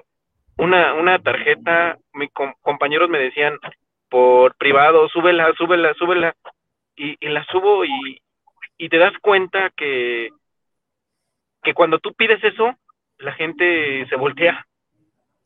[0.57, 2.29] una, una tarjeta, mis
[2.61, 3.57] compañeros me decían
[4.09, 6.35] por privado, súbela, súbela, súbela,
[6.95, 8.21] y, la subo y,
[8.77, 10.29] y te das cuenta que,
[11.63, 12.75] que cuando tú pides eso,
[13.17, 14.65] la gente se voltea,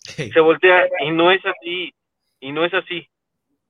[0.01, 1.93] se voltea y no es así,
[2.39, 3.07] y no es así.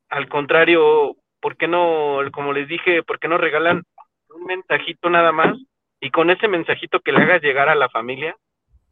[0.09, 3.83] Al contrario, ¿por qué no, como les dije, por qué no regalan
[4.29, 5.57] un mensajito nada más?
[5.99, 8.35] Y con ese mensajito que le hagas llegar a la familia,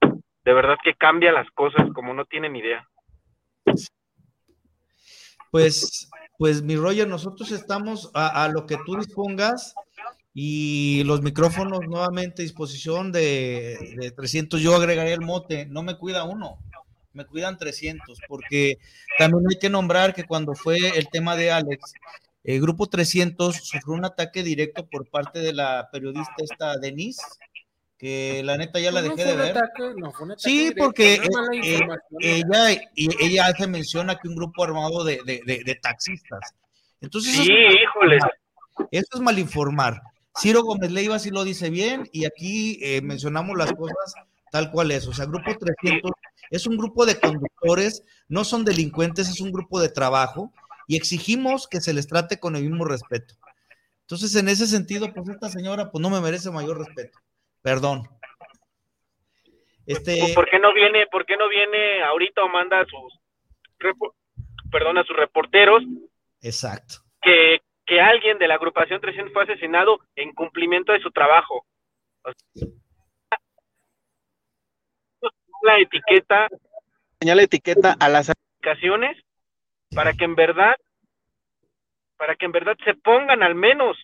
[0.01, 2.87] de verdad que cambia las cosas como no tienen idea.
[5.51, 9.73] Pues, pues mi Roger, nosotros estamos a, lo que tú dispongas
[10.33, 14.61] y los micrófonos nuevamente a disposición de, de 300.
[14.61, 16.59] Yo agregaré el mote, no me cuida uno,
[17.13, 18.77] me cuidan 300, porque
[19.17, 21.93] también hay que nombrar que cuando fue el tema de Alex,
[22.45, 27.21] el grupo 300 sufrió un ataque directo por parte de la periodista esta Denise,
[27.97, 29.57] que la neta ya la dejé de ver.
[30.37, 31.15] sí, porque
[31.63, 31.79] eh,
[32.19, 36.53] ella, ella hace menciona que un grupo armado de, taxistas.
[37.01, 38.19] Entonces, sí, híjole.
[38.91, 40.01] Eso es mal informar.
[40.37, 44.13] Ciro Gómez Leiva sí lo dice bien y aquí eh, mencionamos las cosas
[44.51, 45.07] tal cual es.
[45.07, 46.11] O sea, Grupo 300
[46.51, 50.53] es un grupo de conductores, no son delincuentes, es un grupo de trabajo
[50.87, 53.35] y exigimos que se les trate con el mismo respeto.
[54.01, 57.19] Entonces, en ese sentido, pues esta señora pues no me merece mayor respeto.
[57.61, 58.03] Perdón.
[59.87, 60.33] Este...
[60.33, 63.19] ¿Por qué no viene, por qué no viene ahorita o manda a sus
[64.71, 65.83] perdón, a sus reporteros?
[66.41, 66.95] Exacto.
[67.21, 71.65] Que, que alguien de la agrupación 300 fue asesinado en cumplimiento de su trabajo.
[75.63, 76.47] la etiqueta
[77.19, 79.17] señala etiqueta a las aplicaciones
[79.95, 80.75] para que en verdad
[82.17, 83.97] para que en verdad se pongan al menos,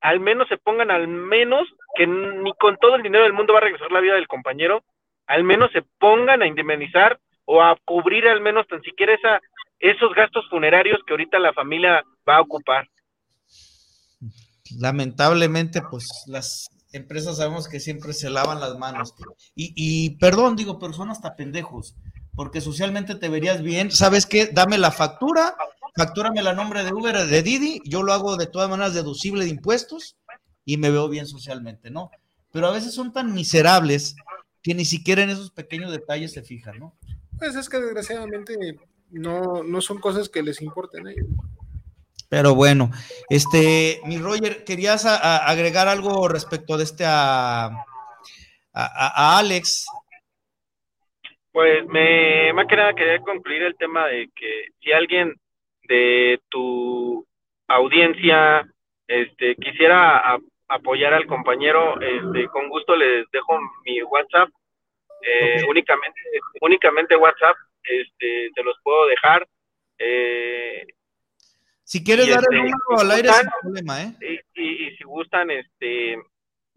[0.00, 3.60] al menos se pongan al menos, que ni con todo el dinero del mundo va
[3.60, 4.82] a regresar la vida del compañero,
[5.26, 9.40] al menos se pongan a indemnizar o a cubrir al menos tan siquiera esa,
[9.78, 12.86] esos gastos funerarios que ahorita la familia va a ocupar.
[14.78, 19.14] Lamentablemente, pues las empresas sabemos que siempre se lavan las manos.
[19.54, 21.96] Y, y perdón, digo, pero son hasta pendejos,
[22.38, 23.90] porque socialmente te verías bien.
[23.90, 24.46] ¿Sabes qué?
[24.46, 25.56] Dame la factura,
[25.96, 29.50] factúrame la nombre de Uber, de Didi, yo lo hago de todas maneras deducible de
[29.50, 30.16] impuestos
[30.64, 32.12] y me veo bien socialmente, ¿no?
[32.52, 34.14] Pero a veces son tan miserables
[34.62, 36.94] que ni siquiera en esos pequeños detalles se fijan, ¿no?
[37.40, 38.78] Pues es que desgraciadamente
[39.10, 41.26] no, no son cosas que les importen a ellos.
[42.28, 42.92] Pero bueno,
[43.30, 47.84] este, mi Roger, ¿querías agregar algo respecto de este a,
[48.72, 49.86] a, Alex?
[51.52, 55.34] Pues me, más que nada quería concluir el tema de que si alguien
[55.88, 57.26] de tu
[57.66, 58.66] audiencia
[59.06, 64.50] este, quisiera apoyar al compañero, este, con gusto les dejo mi WhatsApp
[65.22, 66.20] eh, únicamente,
[66.60, 69.46] únicamente WhatsApp, este, te los puedo dejar.
[69.98, 70.86] Eh,
[71.82, 74.42] si quieres dar el este, número al aire sin problema, ¿eh?
[74.54, 76.18] Y, si gustan, este,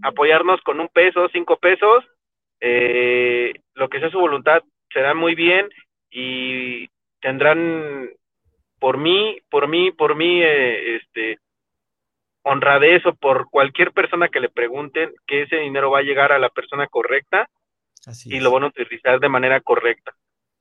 [0.01, 2.05] apoyarnos con un peso, cinco pesos,
[2.61, 5.67] eh, lo que sea su voluntad, será muy bien
[6.09, 6.87] y
[7.19, 8.09] tendrán
[8.79, 11.39] por mí, por mí, por mí, este,
[12.43, 16.39] honradez o por cualquier persona que le pregunten que ese dinero va a llegar a
[16.39, 17.49] la persona correcta
[18.25, 20.13] y lo van a utilizar de manera correcta.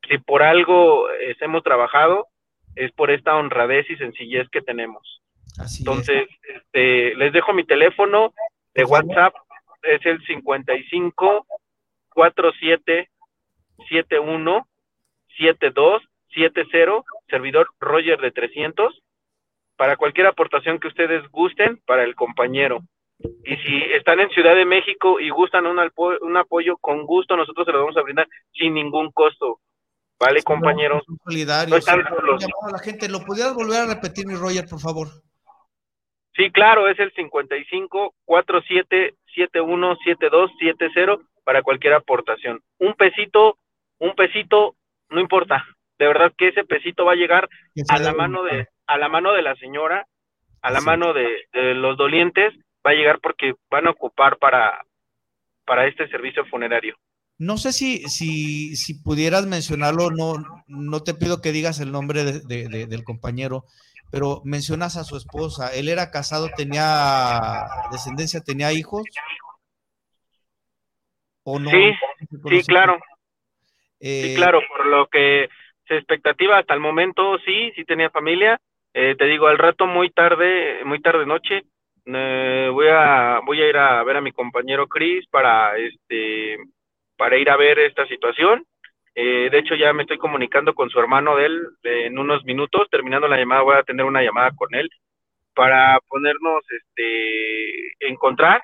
[0.08, 2.26] Si por algo eh, hemos trabajado,
[2.76, 5.22] es por esta honradez y sencillez que tenemos.
[5.78, 8.32] Entonces, este, les dejo mi teléfono
[8.74, 9.34] de WhatsApp,
[9.82, 11.46] es el 55
[12.10, 13.08] 47
[13.88, 14.66] 71
[15.38, 16.02] 72
[16.34, 19.02] 70, servidor Roger de 300,
[19.76, 22.82] para cualquier aportación que ustedes gusten para el compañero.
[23.44, 27.66] Y si están en Ciudad de México y gustan un, un apoyo, con gusto nosotros
[27.66, 29.60] se lo vamos a brindar sin ningún costo.
[30.18, 31.02] ¿Vale, compañeros?
[31.08, 33.08] No están la gente.
[33.08, 35.08] ¿Lo pudieras volver a repetir, mi Roger, por favor?
[36.36, 42.60] Sí, claro, es el 55 47 71 72 70 para cualquier aportación.
[42.78, 43.58] Un pesito,
[43.98, 44.76] un pesito,
[45.08, 45.64] no importa.
[45.98, 47.48] De verdad que ese pesito va a llegar
[47.88, 50.06] a la mano de a la mano de la señora,
[50.62, 54.84] a la mano de los dolientes va a llegar porque van a ocupar para,
[55.64, 56.96] para este servicio funerario.
[57.38, 60.34] No sé si, si, si pudieras mencionarlo, no,
[60.66, 63.64] no te pido que digas el nombre de, del compañero,
[64.10, 65.72] pero mencionas a su esposa.
[65.74, 69.02] Él era casado, tenía descendencia, tenía hijos.
[71.50, 71.70] ¿O no?
[71.70, 71.92] Sí,
[72.48, 72.98] sí, claro.
[74.00, 75.48] sí, eh, claro, por lo que
[75.88, 78.60] se expectativa hasta el momento, sí, sí tenía familia.
[78.94, 81.62] Eh, te digo, al rato muy tarde, muy tarde noche,
[82.06, 86.58] eh, voy a voy a ir a ver a mi compañero Chris para este
[87.16, 88.64] para ir a ver esta situación.
[89.14, 92.88] Eh, de hecho ya me estoy comunicando con su hermano de él en unos minutos.
[92.90, 94.88] Terminando la llamada voy a tener una llamada con él
[95.54, 98.62] para ponernos este encontrar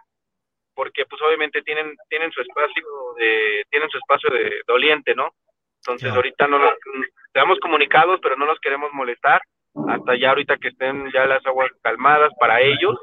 [0.77, 2.85] porque pues obviamente tienen tienen su espacio
[3.19, 5.31] de tienen su espacio de doliente, ¿no?
[5.81, 6.75] Entonces ahorita no nos
[7.27, 9.41] estamos comunicados, pero no los queremos molestar
[9.89, 12.97] hasta ya ahorita que estén ya las aguas calmadas para ellos.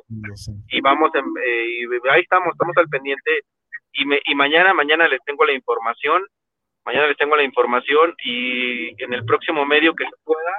[0.70, 3.42] y vamos eh, y ahí estamos estamos al pendiente.
[3.94, 6.26] Y, me, y mañana mañana les tengo la información
[6.84, 10.54] mañana les tengo la información y en el próximo medio que se pueda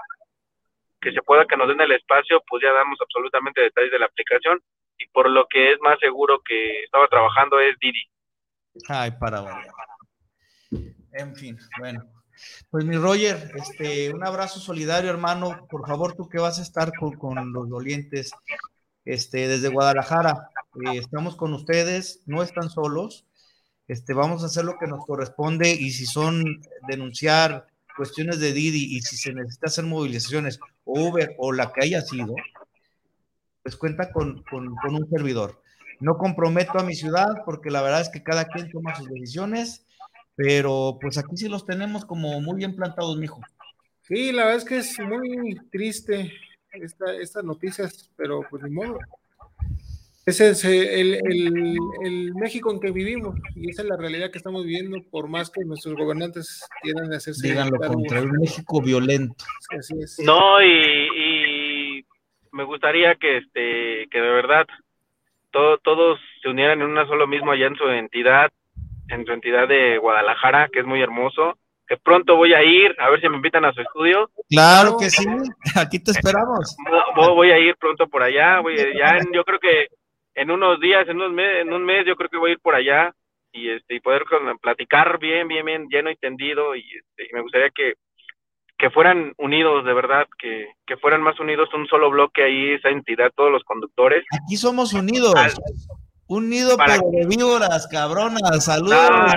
[1.00, 4.06] que se pueda que nos den el espacio pues ya damos absolutamente detalles de la
[4.06, 4.60] aplicación
[4.98, 8.02] y por lo que es más seguro que estaba trabajando es Didi
[8.88, 9.44] ay para
[11.12, 12.14] en fin bueno
[12.70, 15.66] pues mi Roger, este, un abrazo solidario, hermano.
[15.70, 18.32] Por favor, tú que vas a estar con, los dolientes
[19.04, 20.50] este, desde Guadalajara,
[20.86, 23.26] eh, estamos con ustedes, no están solos.
[23.86, 28.96] Este, vamos a hacer lo que nos corresponde y si son denunciar cuestiones de Didi
[28.96, 32.34] y si se necesita hacer movilizaciones Uber o la que haya sido,
[33.64, 35.60] pues cuenta con, con, con un servidor.
[35.98, 39.84] No comprometo a mi ciudad porque la verdad es que cada quien toma sus decisiones
[40.36, 43.40] pero pues aquí sí los tenemos como muy bien plantados, mijo.
[44.02, 46.32] Sí, la verdad es que es muy triste
[46.72, 48.98] estas noticias, pero pues ni modo.
[50.26, 54.96] Ese es el, México en que vivimos y esa es la realidad que estamos viviendo,
[55.10, 57.48] por más que nuestros gobernantes quieran hacerse.
[57.48, 59.44] Díganlo contra un México violento.
[59.78, 60.18] Así es.
[60.20, 61.08] No, y,
[62.54, 64.66] me gustaría que, este, que de verdad
[65.50, 68.50] todos se unieran en una solo mismo allá en su entidad,
[69.08, 73.10] en su entidad de Guadalajara, que es muy hermoso, que pronto voy a ir, a
[73.10, 74.30] ver si me invitan a su estudio.
[74.48, 75.24] Claro que sí,
[75.76, 76.76] aquí te esperamos.
[77.14, 79.88] voy a ir pronto por allá, voy, ya yo creo que
[80.34, 82.60] en unos días, en, unos mes, en un mes, yo creo que voy a ir
[82.60, 83.12] por allá
[83.52, 84.24] y este y poder
[84.60, 87.94] platicar bien, bien, bien, lleno y tendido y, este, me gustaría que,
[88.78, 92.88] que fueran unidos, de verdad, que, que fueran más unidos un solo bloque ahí, esa
[92.88, 94.24] entidad, todos los conductores.
[94.32, 95.34] Aquí somos unidos.
[96.26, 99.34] Un nido pero de víboras, cabronas, saludos.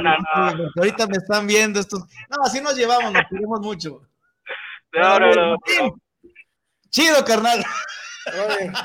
[0.78, 2.00] Ahorita me están viendo estos.
[2.30, 4.02] No, así nos llevamos, nos queremos mucho.
[4.93, 5.58] No, no, no.
[6.89, 7.63] Chido, carnal.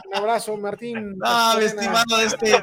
[0.09, 1.17] un abrazo, Martín.
[1.17, 2.63] No, mi estimado, este,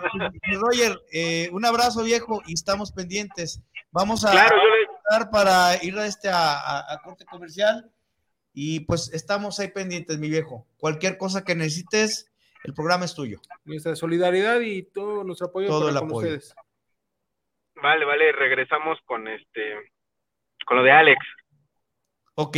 [0.60, 3.62] Roger, eh, un abrazo viejo y estamos pendientes.
[3.92, 4.56] Vamos a claro,
[5.32, 7.92] para ir a este a, corte comercial
[8.54, 10.68] y pues estamos ahí pendientes, mi viejo.
[10.78, 12.32] Cualquier cosa que necesites,
[12.64, 13.40] el programa es tuyo.
[13.66, 16.18] Nuestra solidaridad y todo nuestro apoyo todo el apoyo.
[16.18, 16.56] ustedes.
[17.82, 19.92] Vale, vale, regresamos con este
[20.66, 21.20] con lo de Alex.
[22.36, 22.58] Ok.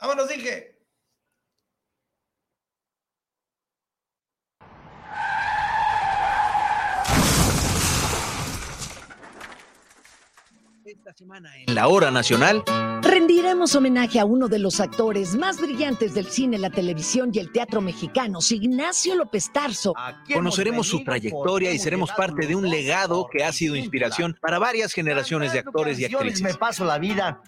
[0.00, 0.79] Vámonos, dije.
[10.90, 12.64] Esta semana en la hora nacional
[13.00, 17.52] rendiremos homenaje a uno de los actores más brillantes del cine, la televisión y el
[17.52, 19.94] teatro mexicanos, Ignacio López Tarso.
[20.34, 24.92] Conoceremos su trayectoria y seremos parte de un legado que ha sido inspiración para varias
[24.92, 26.42] generaciones de actores y actrices.
[26.42, 27.40] Me paso la vida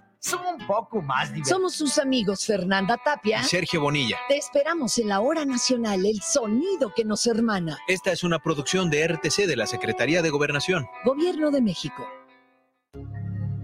[0.48, 4.18] un poco más Somos sus amigos Fernanda Tapia y Sergio Bonilla.
[4.28, 7.76] Te esperamos en la hora nacional, el sonido que nos hermana.
[7.88, 10.86] Esta es una producción de RTC de la Secretaría de Gobernación.
[11.04, 12.06] Gobierno de México.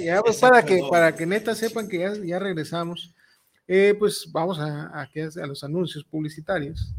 [0.00, 3.14] ya, pues, para que, para que neta sepan que ya, regresamos,
[3.66, 6.94] eh, pues vamos a, a, a, los anuncios publicitarios.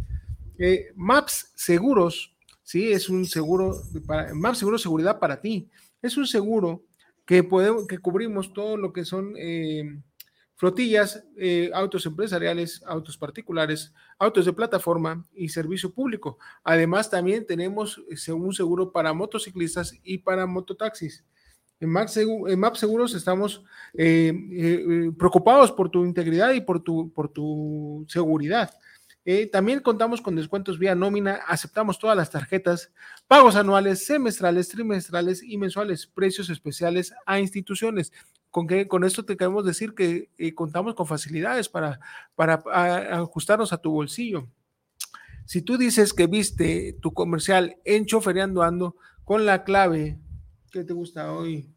[0.58, 5.70] Eh, Maps Seguros, sí, es un seguro, para, Maps Seguro Seguridad para ti.
[6.02, 6.84] Es un seguro
[7.26, 10.00] que podemos, que cubrimos todo lo que son eh,
[10.56, 11.24] flotillas,
[11.74, 16.38] autos empresariales, autos particulares, autos de plataforma y servicio público.
[16.64, 21.24] Además, también tenemos un seguro para motociclistas y para mototaxis.
[21.80, 23.63] En Map, Seguros estamos
[23.93, 28.71] eh, eh, preocupados por tu integridad y por tu, seguridad.
[29.23, 32.91] Eh, también contamos con descuentos vía nómina, aceptamos todas las tarjetas,
[33.27, 38.11] pagos anuales, semestrales, trimestrales y mensuales, precios especiales a instituciones.
[38.49, 41.99] Con, esto te queremos decir que eh, contamos con facilidades para,
[42.36, 42.55] para
[43.19, 44.47] ajustarnos a tu bolsillo.
[45.45, 50.17] Si tú dices que viste tu comercial en Chofereando Ando con la clave,
[50.70, 51.70] ¿qué te gusta hoy?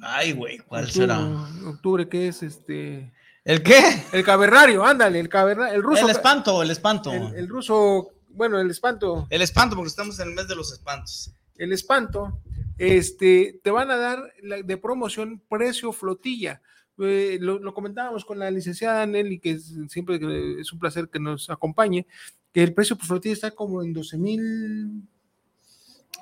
[0.00, 1.48] Ay, güey, ¿cuál octubre, será?
[1.66, 3.12] Octubre, ¿qué es este?
[3.44, 3.80] ¿El qué?
[4.12, 6.04] El cavernario, ándale, el cavernario, el ruso.
[6.04, 7.12] El espanto, el espanto.
[7.12, 9.26] El, el, ruso, bueno, el espanto.
[9.30, 11.32] El espanto, porque estamos en el mes de los espantos.
[11.56, 12.40] El espanto,
[12.78, 16.62] este, te van a dar la, de promoción precio flotilla.
[16.98, 20.16] Eh, lo, lo, comentábamos con la licenciada Nelly, que es, siempre
[20.60, 22.06] es un placer que nos acompañe,
[22.52, 25.02] que el precio por flotilla está como en 12 mil,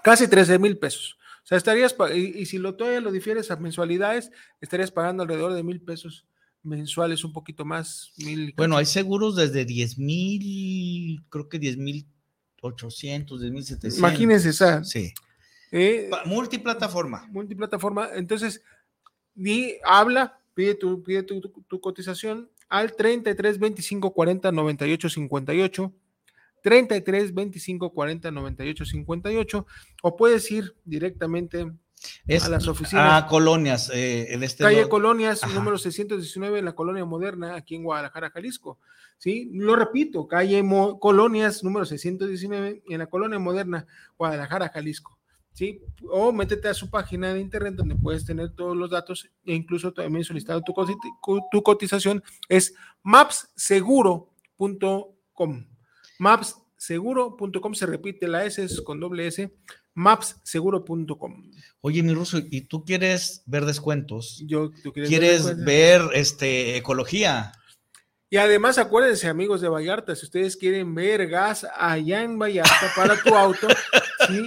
[0.02, 1.18] casi 13 mil pesos.
[1.42, 4.30] O sea, estarías, y, y si lo todavía lo difieres a mensualidades,
[4.60, 6.26] estarías pagando alrededor de mil pesos
[6.62, 8.12] mensuales, un poquito más.
[8.18, 12.06] Mil, bueno, hay seguros desde 10 mil, creo que 10 mil
[12.60, 13.98] 800, 10 mil 700.
[13.98, 14.84] Imagínense esa.
[14.84, 15.12] Sí.
[15.72, 17.26] Eh, multiplataforma.
[17.30, 18.10] Multiplataforma.
[18.14, 18.62] Entonces,
[19.34, 25.92] di, habla, pide, tu, pide tu, tu, tu, cotización al 33 25 40 98 58.
[26.62, 29.66] 33 25 40 98 58
[30.02, 31.70] o puedes ir directamente
[32.26, 33.22] es a las oficinas.
[33.22, 33.90] A colonias.
[33.94, 34.88] Eh, en este Calle.
[34.88, 35.54] Colonias, Ajá.
[35.54, 38.80] número 619 en la colonia moderna, aquí en Guadalajara, Jalisco.
[39.18, 43.86] Sí, lo repito, calle Mo Colonias, número 619 en la colonia moderna,
[44.18, 45.16] Guadalajara, Jalisco.
[45.52, 45.80] ¿sí?
[46.10, 49.92] O métete a su página de internet donde puedes tener todos los datos e incluso
[49.92, 50.72] también solicitado tu,
[51.62, 55.66] cotización, es mapseguro.com.
[56.22, 59.52] Mapseguro.com se repite la S es con doble S,
[59.94, 61.50] mapseguro.com.
[61.80, 64.40] Oye, mi ruso, ¿y tú quieres ver descuentos?
[64.46, 67.50] Yo, ¿tú quieres, ¿Quieres ver, ver este, ecología?
[68.30, 73.20] Y además, acuérdense, amigos de Vallarta, si ustedes quieren ver gas allá en Vallarta para
[73.20, 73.66] tu auto,
[74.28, 74.46] ¿sí?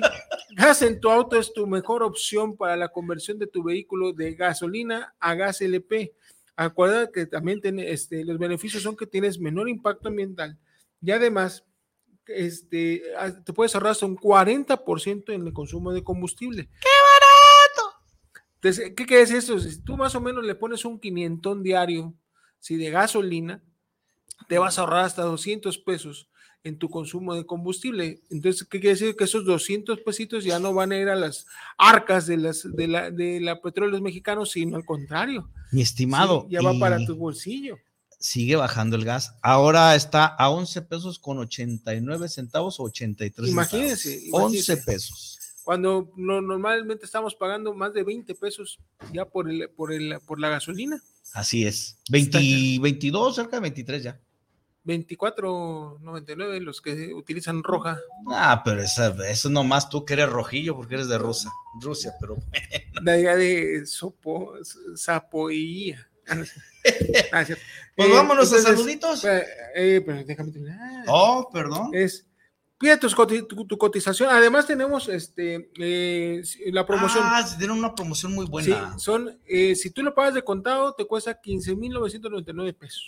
[0.56, 4.34] gas en tu auto es tu mejor opción para la conversión de tu vehículo de
[4.34, 6.16] gasolina a gas LP.
[6.56, 10.58] Acuérdate que también tiene, este, los beneficios son que tienes menor impacto ambiental
[11.02, 11.66] y además
[12.28, 13.04] este,
[13.46, 16.66] te puedes ahorrar hasta un 40% en el consumo de combustible.
[16.66, 17.98] ¡Qué barato!
[18.56, 19.60] Entonces, ¿qué quiere decir esto?
[19.60, 22.14] Si tú más o menos le pones un quinientón diario
[22.60, 23.64] si de gasolina,
[24.48, 26.30] te vas a ahorrar hasta 200 pesos
[26.64, 28.24] en tu consumo de combustible.
[28.32, 29.16] Entonces, ¿qué quiere decir?
[29.16, 31.46] Que esos 200 pesitos ya no van a ir a las
[31.78, 35.48] arcas de, las, de, la, de la petróleos mexicanos, sino al contrario.
[35.72, 36.48] Mi estimado.
[36.48, 37.78] Sí, ya va para tu bolsillo.
[38.20, 39.36] Sigue bajando el gas.
[39.42, 44.52] Ahora está a 11 pesos con 89 centavos o 83 imagínense, centavos.
[44.52, 44.74] Imagínense.
[44.74, 45.40] 11 pesos.
[45.64, 48.80] Cuando no, normalmente estamos pagando más de 20 pesos
[49.12, 51.02] ya por, el, por, el, por la gasolina.
[51.34, 51.98] Así es.
[52.10, 54.20] 20, 22, cerca de 23 ya.
[54.86, 58.00] 24.99 los que utilizan roja.
[58.28, 61.50] Ah, pero esa, eso nomás tú que eres rojillo porque eres de Rusia,
[61.82, 63.02] Rusia, pero bueno.
[63.02, 64.54] La idea de sopo,
[64.96, 66.08] sapoía.
[67.96, 69.24] Pues eh, vámonos entonces, a saluditos.
[69.24, 71.06] Eh, eh, pero déjame terminar.
[71.08, 71.92] Oh, perdón.
[71.94, 72.28] Es
[72.78, 73.08] pide tu,
[73.48, 74.30] tu, tu, cotización.
[74.30, 77.24] Además tenemos este eh, la promoción.
[77.26, 78.94] Ah, tienen una promoción muy buena.
[78.94, 83.06] Sí, son, si tú lo pagas de contado, te cuesta 15,999 pesos.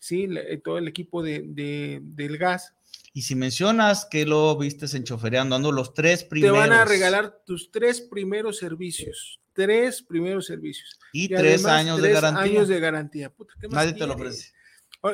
[0.00, 0.28] Sí,
[0.64, 2.72] todo el equipo de, de, del gas.
[3.12, 6.54] Y si mencionas que lo vistes en chofereando, ando los tres primeros.
[6.56, 9.40] Te van a regalar tus tres primeros servicios.
[9.56, 10.98] Tres primeros servicios.
[11.12, 12.42] Y, y tres además, años tres de garantía.
[12.42, 13.30] años de garantía.
[13.30, 14.52] Puta, Nadie te lo ofrece.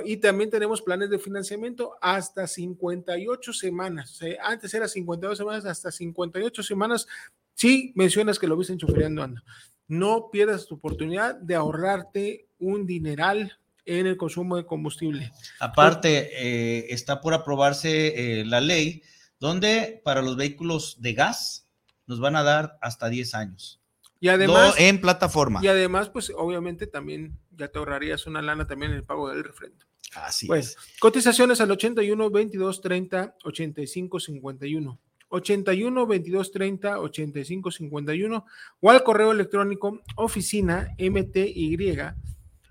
[0.04, 4.10] Y también tenemos planes de financiamiento hasta 58 semanas.
[4.10, 7.06] O sea, antes era 52 semanas, hasta 58 semanas.
[7.54, 9.42] Si mencionas que lo viste en Chofereando Ando.
[9.88, 15.32] No pierdas tu oportunidad de ahorrarte un dineral en el consumo de combustible.
[15.60, 19.02] Aparte, eh, está por aprobarse eh, la ley
[19.40, 21.68] donde para los vehículos de gas
[22.06, 23.81] nos van a dar hasta 10 años.
[24.22, 25.58] Y además, en plataforma.
[25.64, 29.42] Y además, pues obviamente también ya te ahorrarías una lana también en el pago del
[29.42, 29.84] refrendo.
[30.14, 30.76] Así pues, es.
[31.00, 35.00] Cotizaciones al 81 22 30 85 51.
[35.28, 38.46] 81 22 30 85 51
[38.78, 41.76] o al correo electrónico oficina mty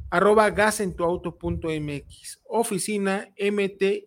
[0.10, 4.06] arroba gasentuauto.mx oficina mty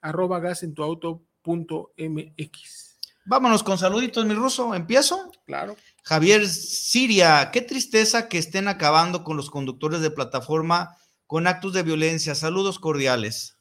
[0.00, 2.87] arroba gasentuauto.mx
[3.28, 4.74] Vámonos con saluditos, mi ruso.
[4.74, 5.30] ¿Empiezo?
[5.44, 5.76] Claro.
[6.02, 11.82] Javier Siria, qué tristeza que estén acabando con los conductores de plataforma con actos de
[11.82, 12.34] violencia.
[12.34, 13.58] Saludos cordiales.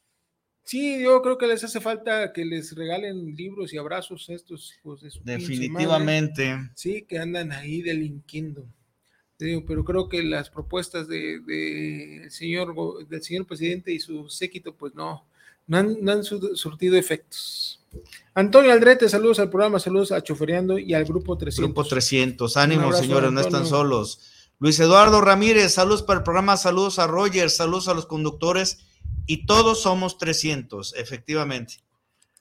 [0.63, 4.73] Sí, yo creo que les hace falta que les regalen libros y abrazos estos.
[4.83, 6.57] Pues, Definitivamente.
[6.75, 8.65] Sí, que andan ahí delinquiendo.
[9.37, 12.73] pero creo que las propuestas de, señor,
[13.07, 15.25] del señor presidente y su séquito, pues no,
[15.67, 17.76] no han, surtido efectos.
[18.33, 21.65] Antonio Aldrete, saludos al programa, saludos a Chofereando y al Grupo 300.
[21.65, 24.21] Grupo 300, ánimo señores, no están solos.
[24.59, 28.79] Luis Eduardo Ramírez, saludos para el programa, saludos a Roger, saludos a los conductores
[29.25, 31.75] y todos somos 300, efectivamente.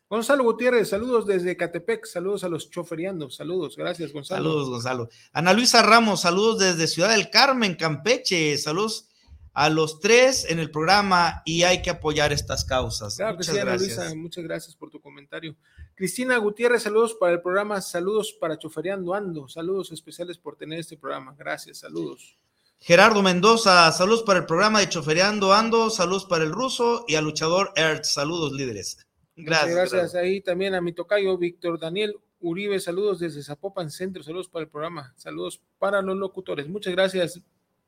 [0.09, 4.45] Gonzalo Gutiérrez, saludos desde Catepec, saludos a los choferiando, saludos, gracias Gonzalo.
[4.45, 5.09] Saludos Gonzalo.
[5.33, 9.09] Ana Luisa Ramos, saludos desde Ciudad del Carmen, Campeche, saludos
[9.57, 13.19] a los tres en el programa y hay que apoyar estas causas.
[13.19, 13.59] muchas gracias.
[13.59, 15.57] Ana Luisa, muchas gracias por tu comentario.
[15.95, 20.99] Cristina Gutiérrez, saludos para el programa, saludos para Choferiando Ando, saludos especiales por tener este
[20.99, 22.39] programa, gracias, saludos.
[22.81, 27.25] Gerardo Mendoza, saludos para el programa de Choferiando Ando, saludos para el ruso y al
[27.25, 29.07] luchador Earth, saludos líderes.
[29.37, 29.75] Gracias.
[29.75, 34.65] Gracias ahí también a mi tocayo Víctor Daniel Uribe, saludos desde Zapopan Centro, saludos para
[34.65, 36.69] el programa, saludos para los locutores.
[36.69, 37.41] Muchas gracias,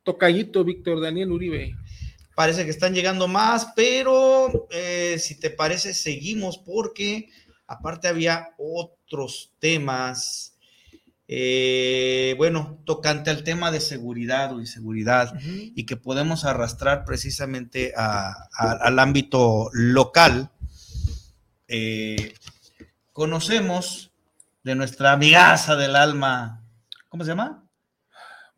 [0.09, 1.77] tocayito Víctor Daniel Uribe.
[2.35, 7.29] Parece que están llegando más, pero eh, si te parece, seguimos porque
[7.67, 10.55] aparte había otros temas.
[11.27, 18.99] Eh, bueno, tocante al tema de seguridad o inseguridad y que podemos arrastrar precisamente al
[18.99, 20.51] ámbito local
[21.67, 22.33] eh,
[23.13, 24.11] conocemos
[24.63, 26.65] de nuestra amigaza del alma,
[27.11, 27.68] ¿cómo se llama?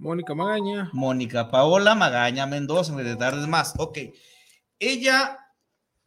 [0.01, 0.91] Mónica Magaña.
[0.93, 3.75] Mónica Paola Magaña Mendoza, de tardes más.
[3.77, 3.99] Ok.
[4.79, 5.39] Ella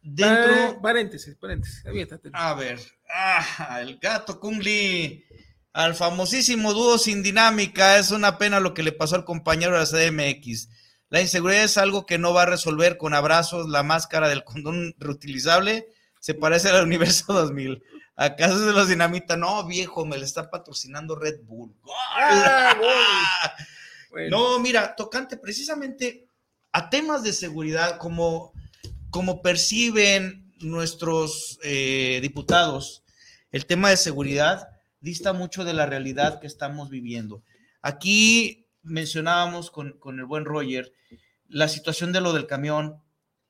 [0.02, 0.52] dentro.
[0.52, 1.84] Eh, paréntesis, paréntesis.
[2.32, 2.80] A ver.
[3.08, 5.24] Ah, el gato Kungli.
[5.72, 7.98] Al famosísimo dúo sin dinámica.
[7.98, 10.68] Es una pena lo que le pasó al compañero de la CDMX.
[11.08, 14.94] La inseguridad es algo que no va a resolver con abrazos, la máscara del condón
[14.98, 15.86] reutilizable
[16.24, 17.82] se parece al Universo 2000.
[18.16, 19.36] ¿Acaso de los dinamita?
[19.36, 21.76] No, viejo, me le está patrocinando Red Bull.
[22.16, 22.74] Ah,
[24.30, 26.28] no, mira, tocante precisamente
[26.72, 28.52] a temas de seguridad, como,
[29.10, 33.02] como perciben nuestros eh, diputados,
[33.52, 34.68] el tema de seguridad
[35.00, 37.42] dista mucho de la realidad que estamos viviendo.
[37.82, 40.92] Aquí mencionábamos con, con el buen Roger
[41.48, 43.00] la situación de lo del camión,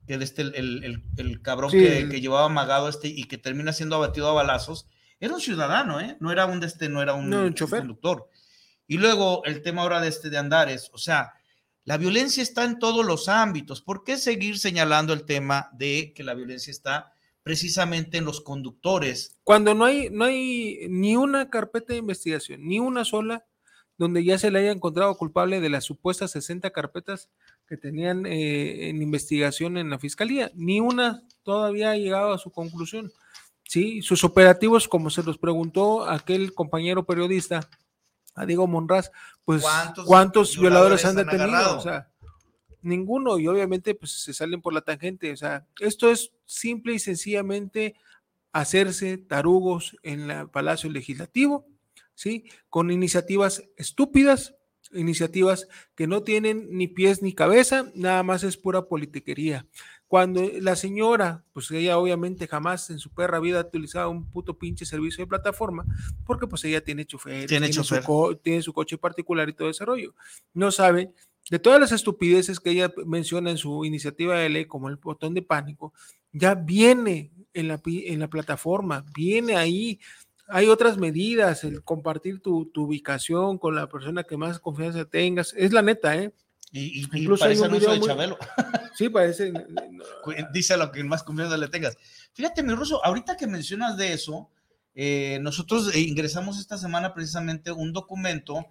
[0.06, 4.34] que este, el, el, cabrón que, llevaba amagado este y que termina siendo abatido a
[4.34, 4.86] balazos,
[5.20, 6.16] era un ciudadano, ¿eh?
[6.20, 7.30] No era un, este, no era un,
[7.70, 8.28] conductor.
[8.86, 11.32] Y luego el tema ahora de este de Andares, o sea,
[11.84, 13.82] la violencia está en todos los ámbitos.
[13.82, 17.12] ¿Por qué seguir señalando el tema de que la violencia está
[17.42, 19.38] precisamente en los conductores?
[19.44, 23.44] Cuando no hay, no hay ni una carpeta de investigación, ni una sola,
[23.98, 27.28] donde ya se le haya encontrado culpable de las supuestas 60 carpetas
[27.66, 30.50] que tenían eh, en investigación en la fiscalía.
[30.54, 33.12] Ni una todavía ha llegado a su conclusión.
[33.62, 37.68] Sí, sus operativos, como se los preguntó aquel compañero periodista,
[38.34, 39.10] a Diego Monraz,
[39.44, 39.64] pues
[40.06, 41.78] ¿cuántos, violadores, han detenido?
[41.78, 42.10] o sea,
[42.82, 45.32] ninguno, y obviamente pues se salen por la tangente.
[45.32, 47.94] O sea, esto es simple y sencillamente
[48.52, 51.66] hacerse tarugos en el Palacio Legislativo,
[52.14, 52.44] ¿sí?
[52.68, 54.54] Con iniciativas estúpidas,
[54.92, 59.66] iniciativas que no tienen ni pies ni cabeza, nada más es pura politiquería.
[60.08, 64.58] Cuando la señora, pues ella obviamente jamás en su perra vida ha utilizado un puto
[64.58, 65.84] pinche servicio de plataforma,
[66.26, 70.14] porque pues ella tiene chofer, tiene, Su, tiene su coche particular y todo ese rollo.
[70.52, 71.12] No sabe
[71.50, 75.34] de todas las estupideces que ella menciona en su iniciativa de ley, como el botón
[75.34, 75.92] de pánico,
[76.32, 80.00] ya viene en la, en la plataforma, viene ahí
[80.46, 85.54] hay otras medidas, el compartir tu, ubicación con la persona que más confianza tengas.
[85.56, 86.34] Es la neta, ¿eh?
[86.76, 88.36] Y, Incluso parece hay un de Chabelo.
[88.96, 89.52] Sí, parece.
[90.52, 91.96] Dice lo que más confianza le tengas.
[92.32, 94.50] Fíjate, mi ruso, ahorita que mencionas de eso,
[94.96, 98.66] eh, nosotros ingresamos esta semana precisamente un documento,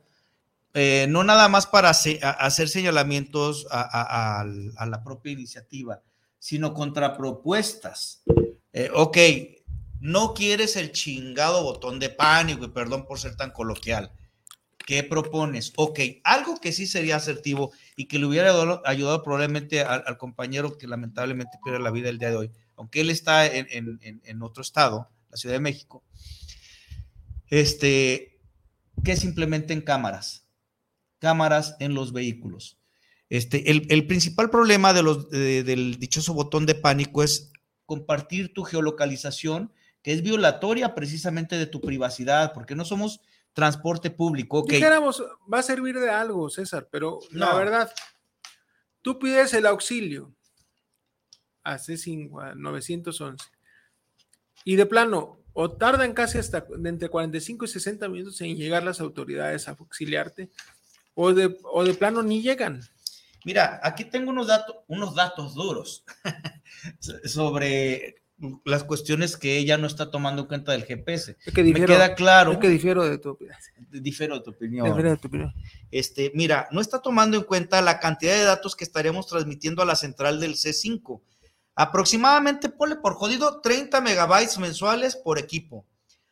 [0.73, 6.01] eh, no nada más para hacer señalamientos a, a, la propia iniciativa,
[6.39, 8.23] sino contrapropuestas.
[8.73, 9.17] Eh, ok,
[10.01, 14.11] no quieres el chingado botón de pánico, y perdón por ser tan coloquial.
[14.85, 15.71] ¿Qué propones?
[15.77, 18.51] Ok, algo que sí sería asertivo y que le hubiera
[18.85, 23.09] ayudado, probablemente al, compañero que lamentablemente pierde la vida el día de hoy, aunque él
[23.09, 26.03] está en, otro estado, la Ciudad de México,
[27.47, 28.41] este,
[29.03, 30.47] que simplemente en cámaras,
[31.19, 32.77] cámaras en los vehículos.
[33.29, 37.51] Este, el, principal problema del dichoso botón de pánico es
[37.85, 39.71] compartir tu geolocalización
[40.03, 43.21] que es violatoria precisamente de tu privacidad, porque no somos
[43.53, 44.59] transporte público.
[44.59, 44.77] Okay.
[44.77, 47.91] Dijéramos, va a servir de algo, César, pero la verdad,
[49.01, 50.33] tú pides el auxilio
[51.63, 53.45] a C5, 911,
[54.65, 58.99] y de plano, o tardan casi hasta entre 45 y 60 minutos en llegar las
[58.99, 60.49] autoridades a auxiliarte,
[61.13, 62.81] o de, o de plano ni llegan.
[63.45, 66.05] Mira, aquí tengo unos datos, unos datos duros
[67.25, 68.22] sobre
[68.65, 71.37] las cuestiones que ella no está tomando en cuenta del GPS.
[71.45, 72.51] Es que Me difiero- queda claro.
[72.53, 73.55] es que difiero de tu opinión.
[73.91, 74.85] Difiero de tu opinión.
[74.87, 75.53] Difiero de tu opinión.
[75.91, 79.85] Este, mira, no está tomando en cuenta la cantidad de datos que estaremos transmitiendo a
[79.85, 81.21] la central del C5.
[81.75, 85.85] Aproximadamente, ponle por jodido, 30 megabytes mensuales por equipo.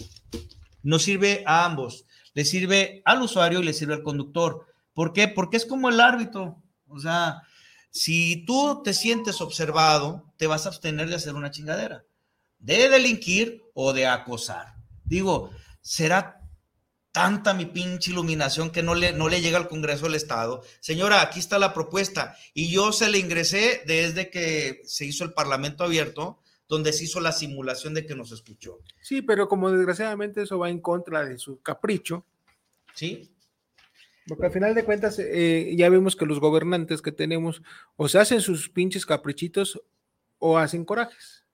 [0.83, 2.05] nos sirve a ambos.
[2.33, 4.65] Le sirve al usuario y le sirve al conductor.
[4.93, 5.27] ¿Por qué?
[5.27, 6.63] Porque es como el árbitro.
[6.87, 7.41] O sea,
[7.95, 12.03] si tú te sientes observado, te vas a abstener de hacer una chingadera,
[12.59, 14.75] de delinquir o de acosar.
[15.05, 16.41] Digo, será
[17.13, 20.61] tanta mi pinche iluminación que no le, no le llega al Congreso del Estado.
[20.81, 25.31] Señora, aquí está la propuesta y yo se le ingresé desde que se hizo el
[25.31, 28.79] Parlamento abierto, donde se hizo la simulación de que nos escuchó.
[29.03, 32.25] Sí, pero como desgraciadamente eso va en contra de su capricho.
[32.93, 33.34] Sí.
[34.27, 37.61] Porque al final de cuentas, eh, ya vemos que los gobernantes que tenemos
[37.95, 39.79] o se hacen sus pinches caprichitos
[40.39, 41.45] o hacen corajes.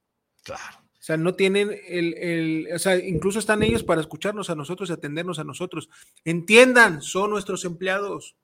[0.44, 0.78] Claro.
[0.94, 4.90] O sea, no tienen el, el- o sea, incluso están ellos para escucharnos a nosotros
[4.90, 5.90] y atendernos a nosotros.
[6.24, 8.36] Entiendan, son nuestros empleados.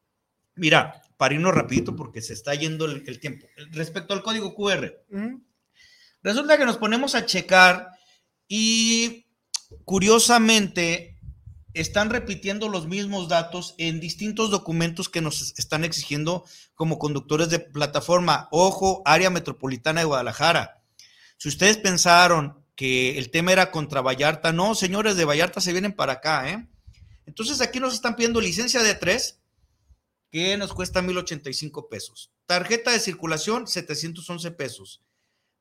[0.55, 3.47] Mira, para irnos rapidito porque se está yendo el, el tiempo.
[3.71, 4.91] Respecto al código QR,
[6.23, 7.89] resulta que nos ponemos a checar
[8.47, 9.27] y
[9.85, 11.16] curiosamente
[11.79, 16.43] están repitiendo los mismos datos en distintos documentos que nos están exigiendo
[16.75, 18.47] como conductores de plataforma.
[18.51, 20.81] Ojo, área metropolitana de Guadalajara.
[21.37, 25.93] Si ustedes pensaron que el tema era contra Vallarta, no, señores de Vallarta se vienen
[25.93, 26.67] para acá, ¿eh?
[27.25, 29.39] Entonces aquí nos están pidiendo licencia de tres,
[30.31, 32.31] que nos cuesta 1.085 pesos.
[32.45, 35.03] Tarjeta de circulación, 711 pesos.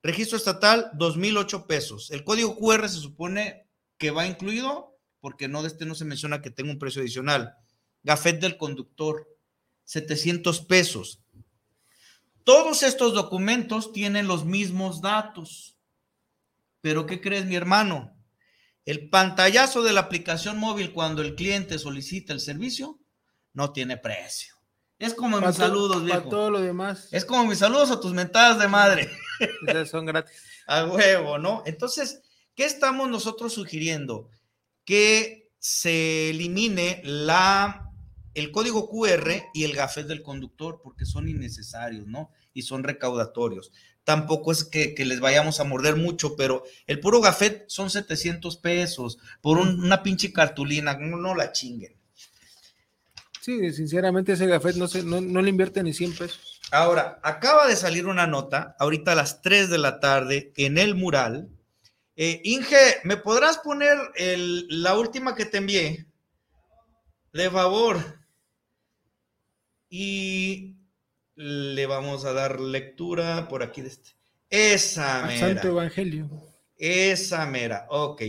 [0.02, 2.10] Registro estatal, 2.008 pesos.
[2.10, 4.95] El código QR se supone que va incluido,
[5.26, 7.56] porque no de este no se menciona que tenga un precio adicional.
[8.04, 9.28] Gafet del conductor,
[9.82, 11.20] 700 pesos.
[12.44, 15.78] Todos estos documentos tienen los mismos datos.
[16.80, 18.16] Pero ¿qué crees, mi hermano?
[18.84, 23.00] El pantallazo de la aplicación móvil cuando el cliente solicita el servicio
[23.52, 24.54] no tiene precio.
[24.96, 26.28] Es como mis saludos, viejo.
[26.28, 27.08] todo lo demás.
[27.10, 29.10] Es como mis saludos a tus mentadas de madre.
[29.66, 30.40] Esas son gratis.
[30.68, 31.64] A huevo, ¿no?
[31.66, 32.22] Entonces,
[32.54, 34.30] ¿qué estamos nosotros sugiriendo?
[34.86, 37.90] Que se elimine la,
[38.32, 42.30] el código QR y el gafet del conductor, porque son innecesarios, ¿no?
[42.54, 43.72] Y son recaudatorios.
[44.04, 48.56] Tampoco es que, que les vayamos a morder mucho, pero el puro gafet son 700
[48.56, 51.94] pesos por un- una pinche cartulina, no, no la chinguen.
[53.40, 56.60] Sí, sinceramente ese gafet no, se, no, no le invierte ni 100 pesos.
[56.72, 60.94] Ahora, acaba de salir una nota, ahorita a las 3 de la tarde, en el
[60.94, 61.48] mural.
[62.16, 66.06] Eh, Inge, ¿me podrás poner el- la última que te envié?
[67.32, 67.98] De favor.
[69.88, 70.76] Y
[71.34, 74.10] le vamos a dar lectura por aquí de este.
[74.48, 75.38] Esa mera.
[75.40, 76.30] Santo Evangelio.
[76.78, 78.22] Esa mera, ok.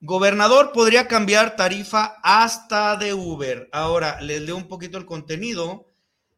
[0.00, 3.68] Gobernador podría cambiar tarifa hasta de Uber.
[3.72, 5.86] Ahora, les leo un poquito el contenido.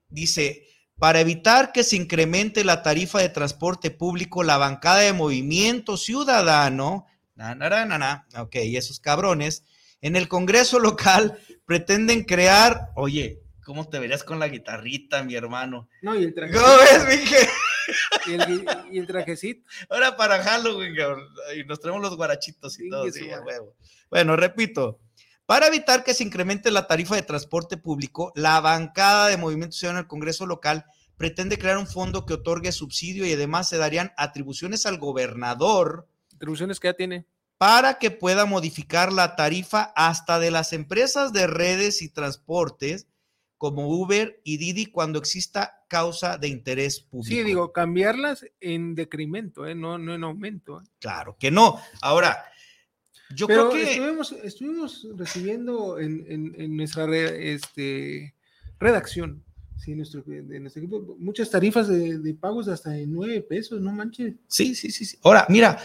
[0.09, 0.67] Dice,
[0.99, 7.07] para evitar que se incremente la tarifa de transporte público, la bancada de Movimiento Ciudadano,
[7.35, 9.65] na, na, ok, esos cabrones,
[10.01, 15.89] en el Congreso local pretenden crear, oye, ¿cómo te verías con la guitarrita, mi hermano?
[16.03, 16.53] No, y el traje.
[16.53, 17.49] ¿Cómo ves, Miguel?
[18.27, 19.69] Y el, y el trajecito.
[19.91, 21.27] Ahora para Halloween, cabrón,
[21.57, 23.11] y nos traemos los guarachitos y todo.
[23.11, 23.45] sí, a madre.
[23.47, 23.77] huevo.
[24.11, 25.01] Bueno, repito.
[25.47, 30.01] Para evitar que se incremente la tarifa de transporte público, la bancada de Movimiento Ciudadano
[30.01, 30.87] del Congreso local
[31.19, 36.81] pretende crear un fondo que otorgue subsidio y además se darían atribuciones al gobernador Atribuciones
[36.81, 37.27] que ya tiene.
[37.59, 43.07] para que pueda modificar la tarifa hasta de las empresas de redes y transportes
[43.59, 47.37] como Uber y Didi cuando exista causa de interés público.
[47.37, 49.75] Sí, digo, cambiarlas en decremento, ¿eh?
[49.75, 50.81] no, no en aumento.
[50.81, 50.85] ¿eh?
[50.99, 51.81] Claro que no.
[52.03, 52.45] Ahora,
[53.35, 53.93] yo Pero creo que...
[53.93, 58.35] estuvimos, estuvimos recibiendo en, en- en nuestra re- este,
[58.79, 59.43] redacción,
[59.77, 63.81] sí, nuestro, de nuestro equipo, muchas tarifas de, de pagos de hasta de nueve pesos,
[63.81, 64.35] no manches.
[64.49, 65.19] Sí, sí, sí, sí.
[65.23, 65.79] Ahora, mira,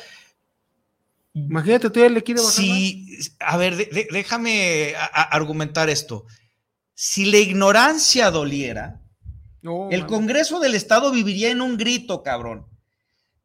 [1.34, 5.90] Imagínate, tú ya le quieres bajar Si, a ver, de- de- déjame a- a- argumentar
[5.90, 6.26] esto.
[6.96, 9.00] Si la ignorancia doliera,
[9.62, 10.06] No, el.
[10.06, 12.66] Congreso del Estado viviría en un grito, cabrón.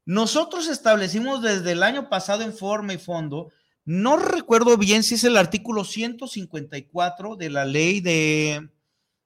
[0.06, 3.50] Nosotros establecimos desde el año pasado en forma y fondo,
[3.84, 8.70] no recuerdo bien si es el artículo 154 de la ley de,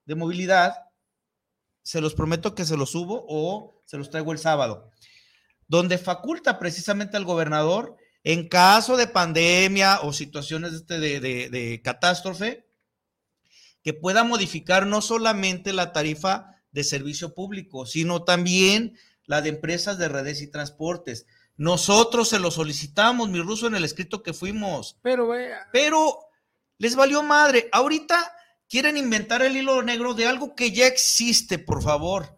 [0.07, 0.75] de movilidad,
[1.83, 4.91] se los prometo que se los subo o se los traigo el sábado,
[5.69, 11.81] donde faculta precisamente al gobernador en caso de pandemia o situaciones este de, de- de
[11.83, 12.67] catástrofe,
[13.83, 19.99] que pueda modificar no solamente la tarifa de servicio público, sino también la de empresas
[19.99, 21.27] de redes y transportes.
[21.59, 24.97] Nosotros se lo solicitamos, mi ruso, en el escrito que fuimos.
[25.03, 25.69] Pero vea.
[25.73, 26.21] Pero
[26.79, 27.69] les valió madre.
[27.73, 28.33] Ahorita
[28.69, 32.38] quieren inventar el hilo negro de algo que ya existe, por favor.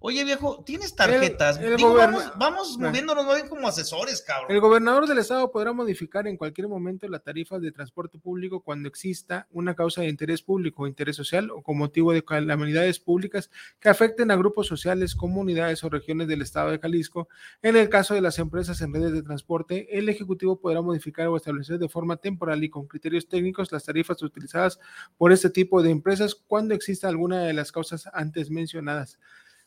[0.00, 1.58] Oye, viejo, tienes tarjetas.
[1.58, 2.86] El- el Digo, gobierno- vamos, vamos No.
[2.86, 4.52] moviéndonos más bien como asesores, cabrón.
[4.52, 8.88] El gobernador del estado podrá modificar en cualquier momento la tarifa de transporte público cuando
[8.88, 13.88] exista una causa de interés público, interés social o con motivo de calamidades públicas que
[13.88, 17.28] afecten a grupos sociales, comunidades o regiones del estado de Jalisco.
[17.62, 21.36] En el caso de las empresas en redes de transporte, el Ejecutivo podrá modificar o
[21.36, 24.78] establecer de forma temporal y con criterios técnicos las tarifas utilizadas
[25.16, 29.18] por este tipo de empresas cuando exista alguna de las causas antes mencionadas.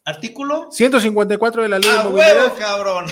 [0.04, 2.38] Artículo 154 de la ley de ¡A movilidad.
[2.45, 3.06] huevo, cabrón!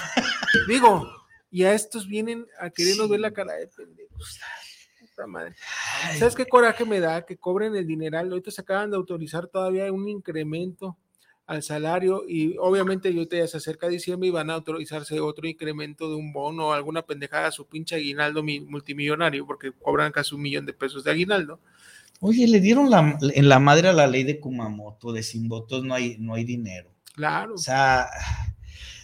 [0.68, 1.10] Digo,
[1.52, 4.40] y a estos vienen a querernos ver la cara de pendejos.
[5.00, 5.56] Puta madre.
[6.18, 7.26] ¿Sabes qué coraje me da?
[7.26, 8.30] Que cobren el dineral.
[8.30, 10.98] Ahorita se acaban de autorizar todavía un incremento
[11.46, 16.08] al salario y obviamente ahorita ya se acerca diciembre y van a autorizarse otro incremento
[16.08, 20.36] de un bono o alguna pendejada a su pinche aguinaldo mi- multimillonario porque cobran casi
[20.36, 21.60] un millón de pesos de aguinaldo.
[22.20, 25.84] Oye, le dieron la, en la madre a la ley de Kumamoto, de sin votos
[25.84, 26.94] no hay, no hay dinero.
[27.14, 27.56] Claro.
[27.56, 28.10] O sea,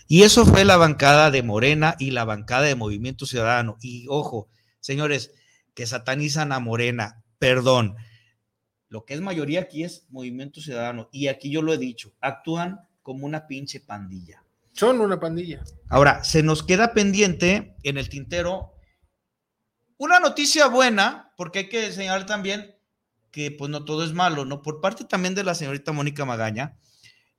[0.08, 3.78] y eso fue la bancada de Morena y la bancada de Movimiento Ciudadano.
[3.82, 4.50] Y ojo,
[4.80, 5.32] señores,
[5.74, 7.96] que satanizan a Morena, perdón.
[8.90, 11.10] Lo que es mayoría aquí es Movimiento Ciudadano.
[11.12, 14.44] Y aquí yo lo he dicho, actúan como una pinche pandilla.
[14.74, 15.64] Son una pandilla.
[15.90, 18.74] Ahora, se nos queda pendiente en el tintero
[19.98, 22.75] una noticia buena, porque hay que señalar también
[23.36, 24.62] que pues no todo es malo, ¿no?
[24.62, 26.78] Por parte también de la señorita Mónica Magaña,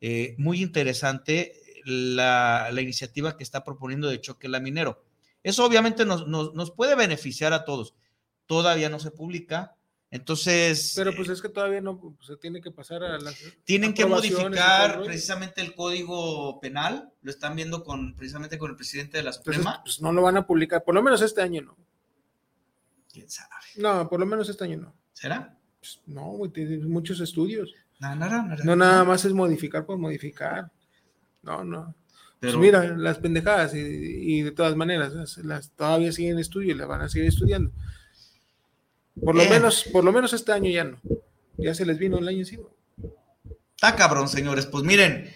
[0.03, 1.55] eh, muy interesante
[1.86, 5.03] la, la iniciativa que está proponiendo de choque laminero.
[5.42, 7.94] Eso obviamente nos, nos, nos puede beneficiar a todos.
[8.44, 9.74] Todavía no se publica,
[10.11, 13.34] entonces Pero pues es que todavía no pues, se tiene que pasar a las
[13.64, 19.16] tienen que modificar precisamente el código penal, lo están viendo con precisamente con el presidente
[19.16, 19.82] de la Entonces, Suprema.
[19.82, 21.78] pues no lo van a publicar, por lo menos este año no.
[23.11, 23.49] ¿Quién sabe?
[23.76, 24.94] No, por lo menos este año no.
[25.14, 25.57] ¿Será?
[25.87, 27.72] Pues, no, güey, tiene muchos estudios.
[28.01, 30.70] No, no, no, no, No nada más es modificar por modificar.
[31.43, 31.95] No, no.
[32.41, 36.39] Pues Pero- mira, las pendejadas y, y de todas maneras, las, las todavía siguen en
[36.41, 37.70] estudio y las van a seguir estudiando.
[39.22, 39.49] Por lo Eh.
[39.51, 40.99] menos, por lo menos este año ya no.
[41.57, 42.64] Ya se les vino el año encima.
[43.74, 44.66] Está cabrón, señores.
[44.66, 45.30] Pues miren,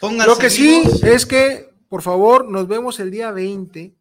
[0.00, 3.94] pónganse Lo que sí es que, por favor, nos vemos el día 20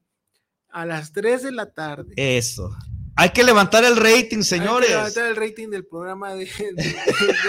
[0.70, 2.14] a las 3 de la tarde.
[2.16, 2.74] Eso.
[3.18, 4.90] Hay que levantar el rating, Hay señores.
[4.90, 6.96] que levantar el rating del programa de, de- de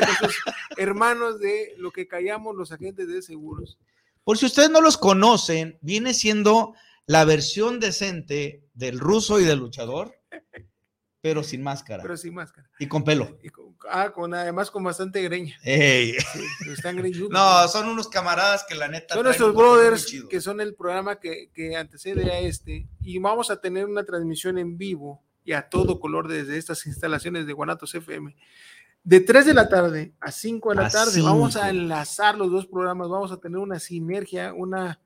[0.06, 0.34] nuestros
[0.76, 3.78] hermanos de lo que callamos los agentes de seguros.
[4.24, 6.74] Por si ustedes no los conocen, viene siendo
[7.06, 10.14] la versión decente del ruso y del luchador,
[11.20, 12.68] pero sin máscara Pero sin máscara.
[12.78, 13.38] y con pelo.
[13.42, 15.56] Y con- ah, con además con bastante greña.
[15.64, 16.12] Ey.
[16.12, 17.30] Sí, están greñudos.
[17.30, 19.14] No, son unos camaradas que la neta.
[19.14, 23.60] Son nuestros brothers que son el programa que, que antecede a este y vamos a
[23.60, 28.36] tener una transmisión en vivo y a todo color desde estas instalaciones de Guanatos FM.
[29.02, 32.50] De 3 de la tarde a 5 de la A tarde vamos a enlazar los
[32.50, 35.00] dos programas, vamos a tener una sinergia, una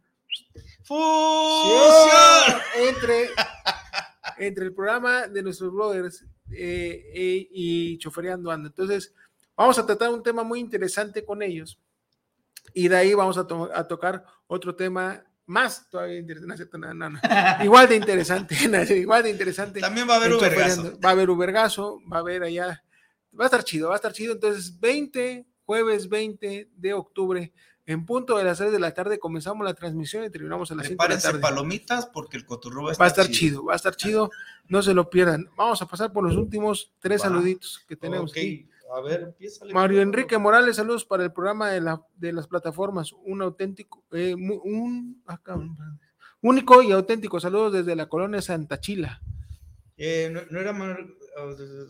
[0.83, 2.61] ¡Fusión!
[2.89, 3.31] entre,
[4.39, 8.69] entre el programa de nuestros brothers eh, eh, y Chofereando Ando.
[8.69, 9.15] Entonces,
[9.57, 11.79] vamos a tratar un tema muy interesante con ellos
[12.73, 16.79] y de ahí vamos a, to- a tocar otro tema más todavía interesante.
[16.79, 17.21] no no, no.
[17.65, 18.55] Igual de interesante,
[18.97, 19.81] igual de interesante.
[19.81, 20.99] También va a haber Ubergazo.
[21.05, 22.83] Va a haber Ubergazo, va a haber allá.
[23.39, 24.33] Va a estar chido, va a estar chido.
[24.35, 27.53] Entonces, 20, jueves 20 de octubre,
[27.85, 30.87] en punto de las 3 de la tarde, comenzamos la transmisión y terminamos a las
[30.87, 31.41] 5 de la tarde.
[31.41, 34.31] palomitas porque el cotorreo va a Va a estar, estar chido, va a estar chido.
[34.69, 35.49] No se lo pierdan.
[35.57, 38.69] Vamos a pasar por los últimos tres saluditos que tenemos Ok, aquí.
[38.95, 39.65] A ver, empieza.
[39.73, 43.13] Mario Enrique Morales, saludos para el programa de, la, de las plataformas.
[43.25, 45.77] Un auténtico, eh, un, ah, cabrón,
[46.43, 47.39] único y auténtico.
[47.41, 49.21] Saludos desde la colonia Santa Chila.
[49.97, 51.07] Eh, no, no era Mar-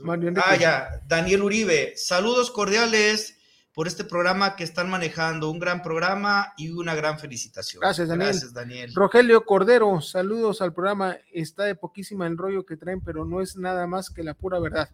[0.02, 0.48] Mario Enrique.
[0.50, 0.88] Ah, ya.
[1.06, 1.94] Daniel Uribe.
[1.96, 3.36] Saludos cordiales.
[3.72, 5.48] por este programa que están manejando.
[5.48, 7.80] Un gran programa y una gran felicitación.
[7.80, 8.30] Gracias, Daniel.
[8.30, 8.92] Gracias, Daniel.
[8.94, 11.16] Rogelio Cordero, saludos al programa.
[11.32, 14.58] Está de poquísima el rollo que traen, pero no es nada más que la pura
[14.58, 14.90] verdad.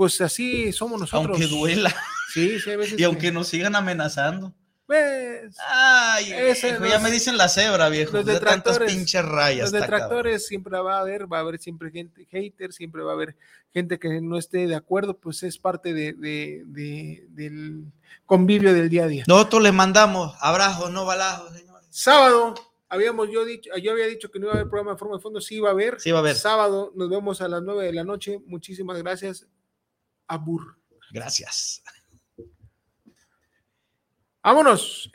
[0.00, 1.38] Pues así somos nosotros.
[1.38, 1.94] Aunque duela.
[2.32, 2.98] Sí, sí, a veces.
[2.98, 4.54] Y aunque nos sigan amenazando.
[4.86, 8.16] Pues, Ay, ese viejo, los- ya me dicen la cebra, viejo.
[8.16, 9.70] los De detractores- pinches rayas.
[9.70, 13.14] Los detractores siempre va a haber, va a haber siempre gente hater, siempre va a
[13.14, 13.36] haber
[13.74, 17.84] gente que no esté de acuerdo, pues es parte de, de- de- del
[18.24, 19.24] convivio del día a día.
[19.28, 21.82] Nosotros le mandamos abrazos, no balazos, señor.
[21.90, 22.54] Sábado,
[22.88, 25.22] habíamos yo dicho, yo había dicho que no iba a haber programa de forma de
[25.22, 26.00] fondo, sí iba a haber.
[26.00, 26.36] Sí va a haber.
[26.36, 28.40] Sábado, nos vemos a las 9 de la noche.
[28.46, 29.46] Muchísimas gracias.
[30.30, 30.78] Abur.
[31.12, 31.82] Gracias.
[34.42, 35.10] Vámonos.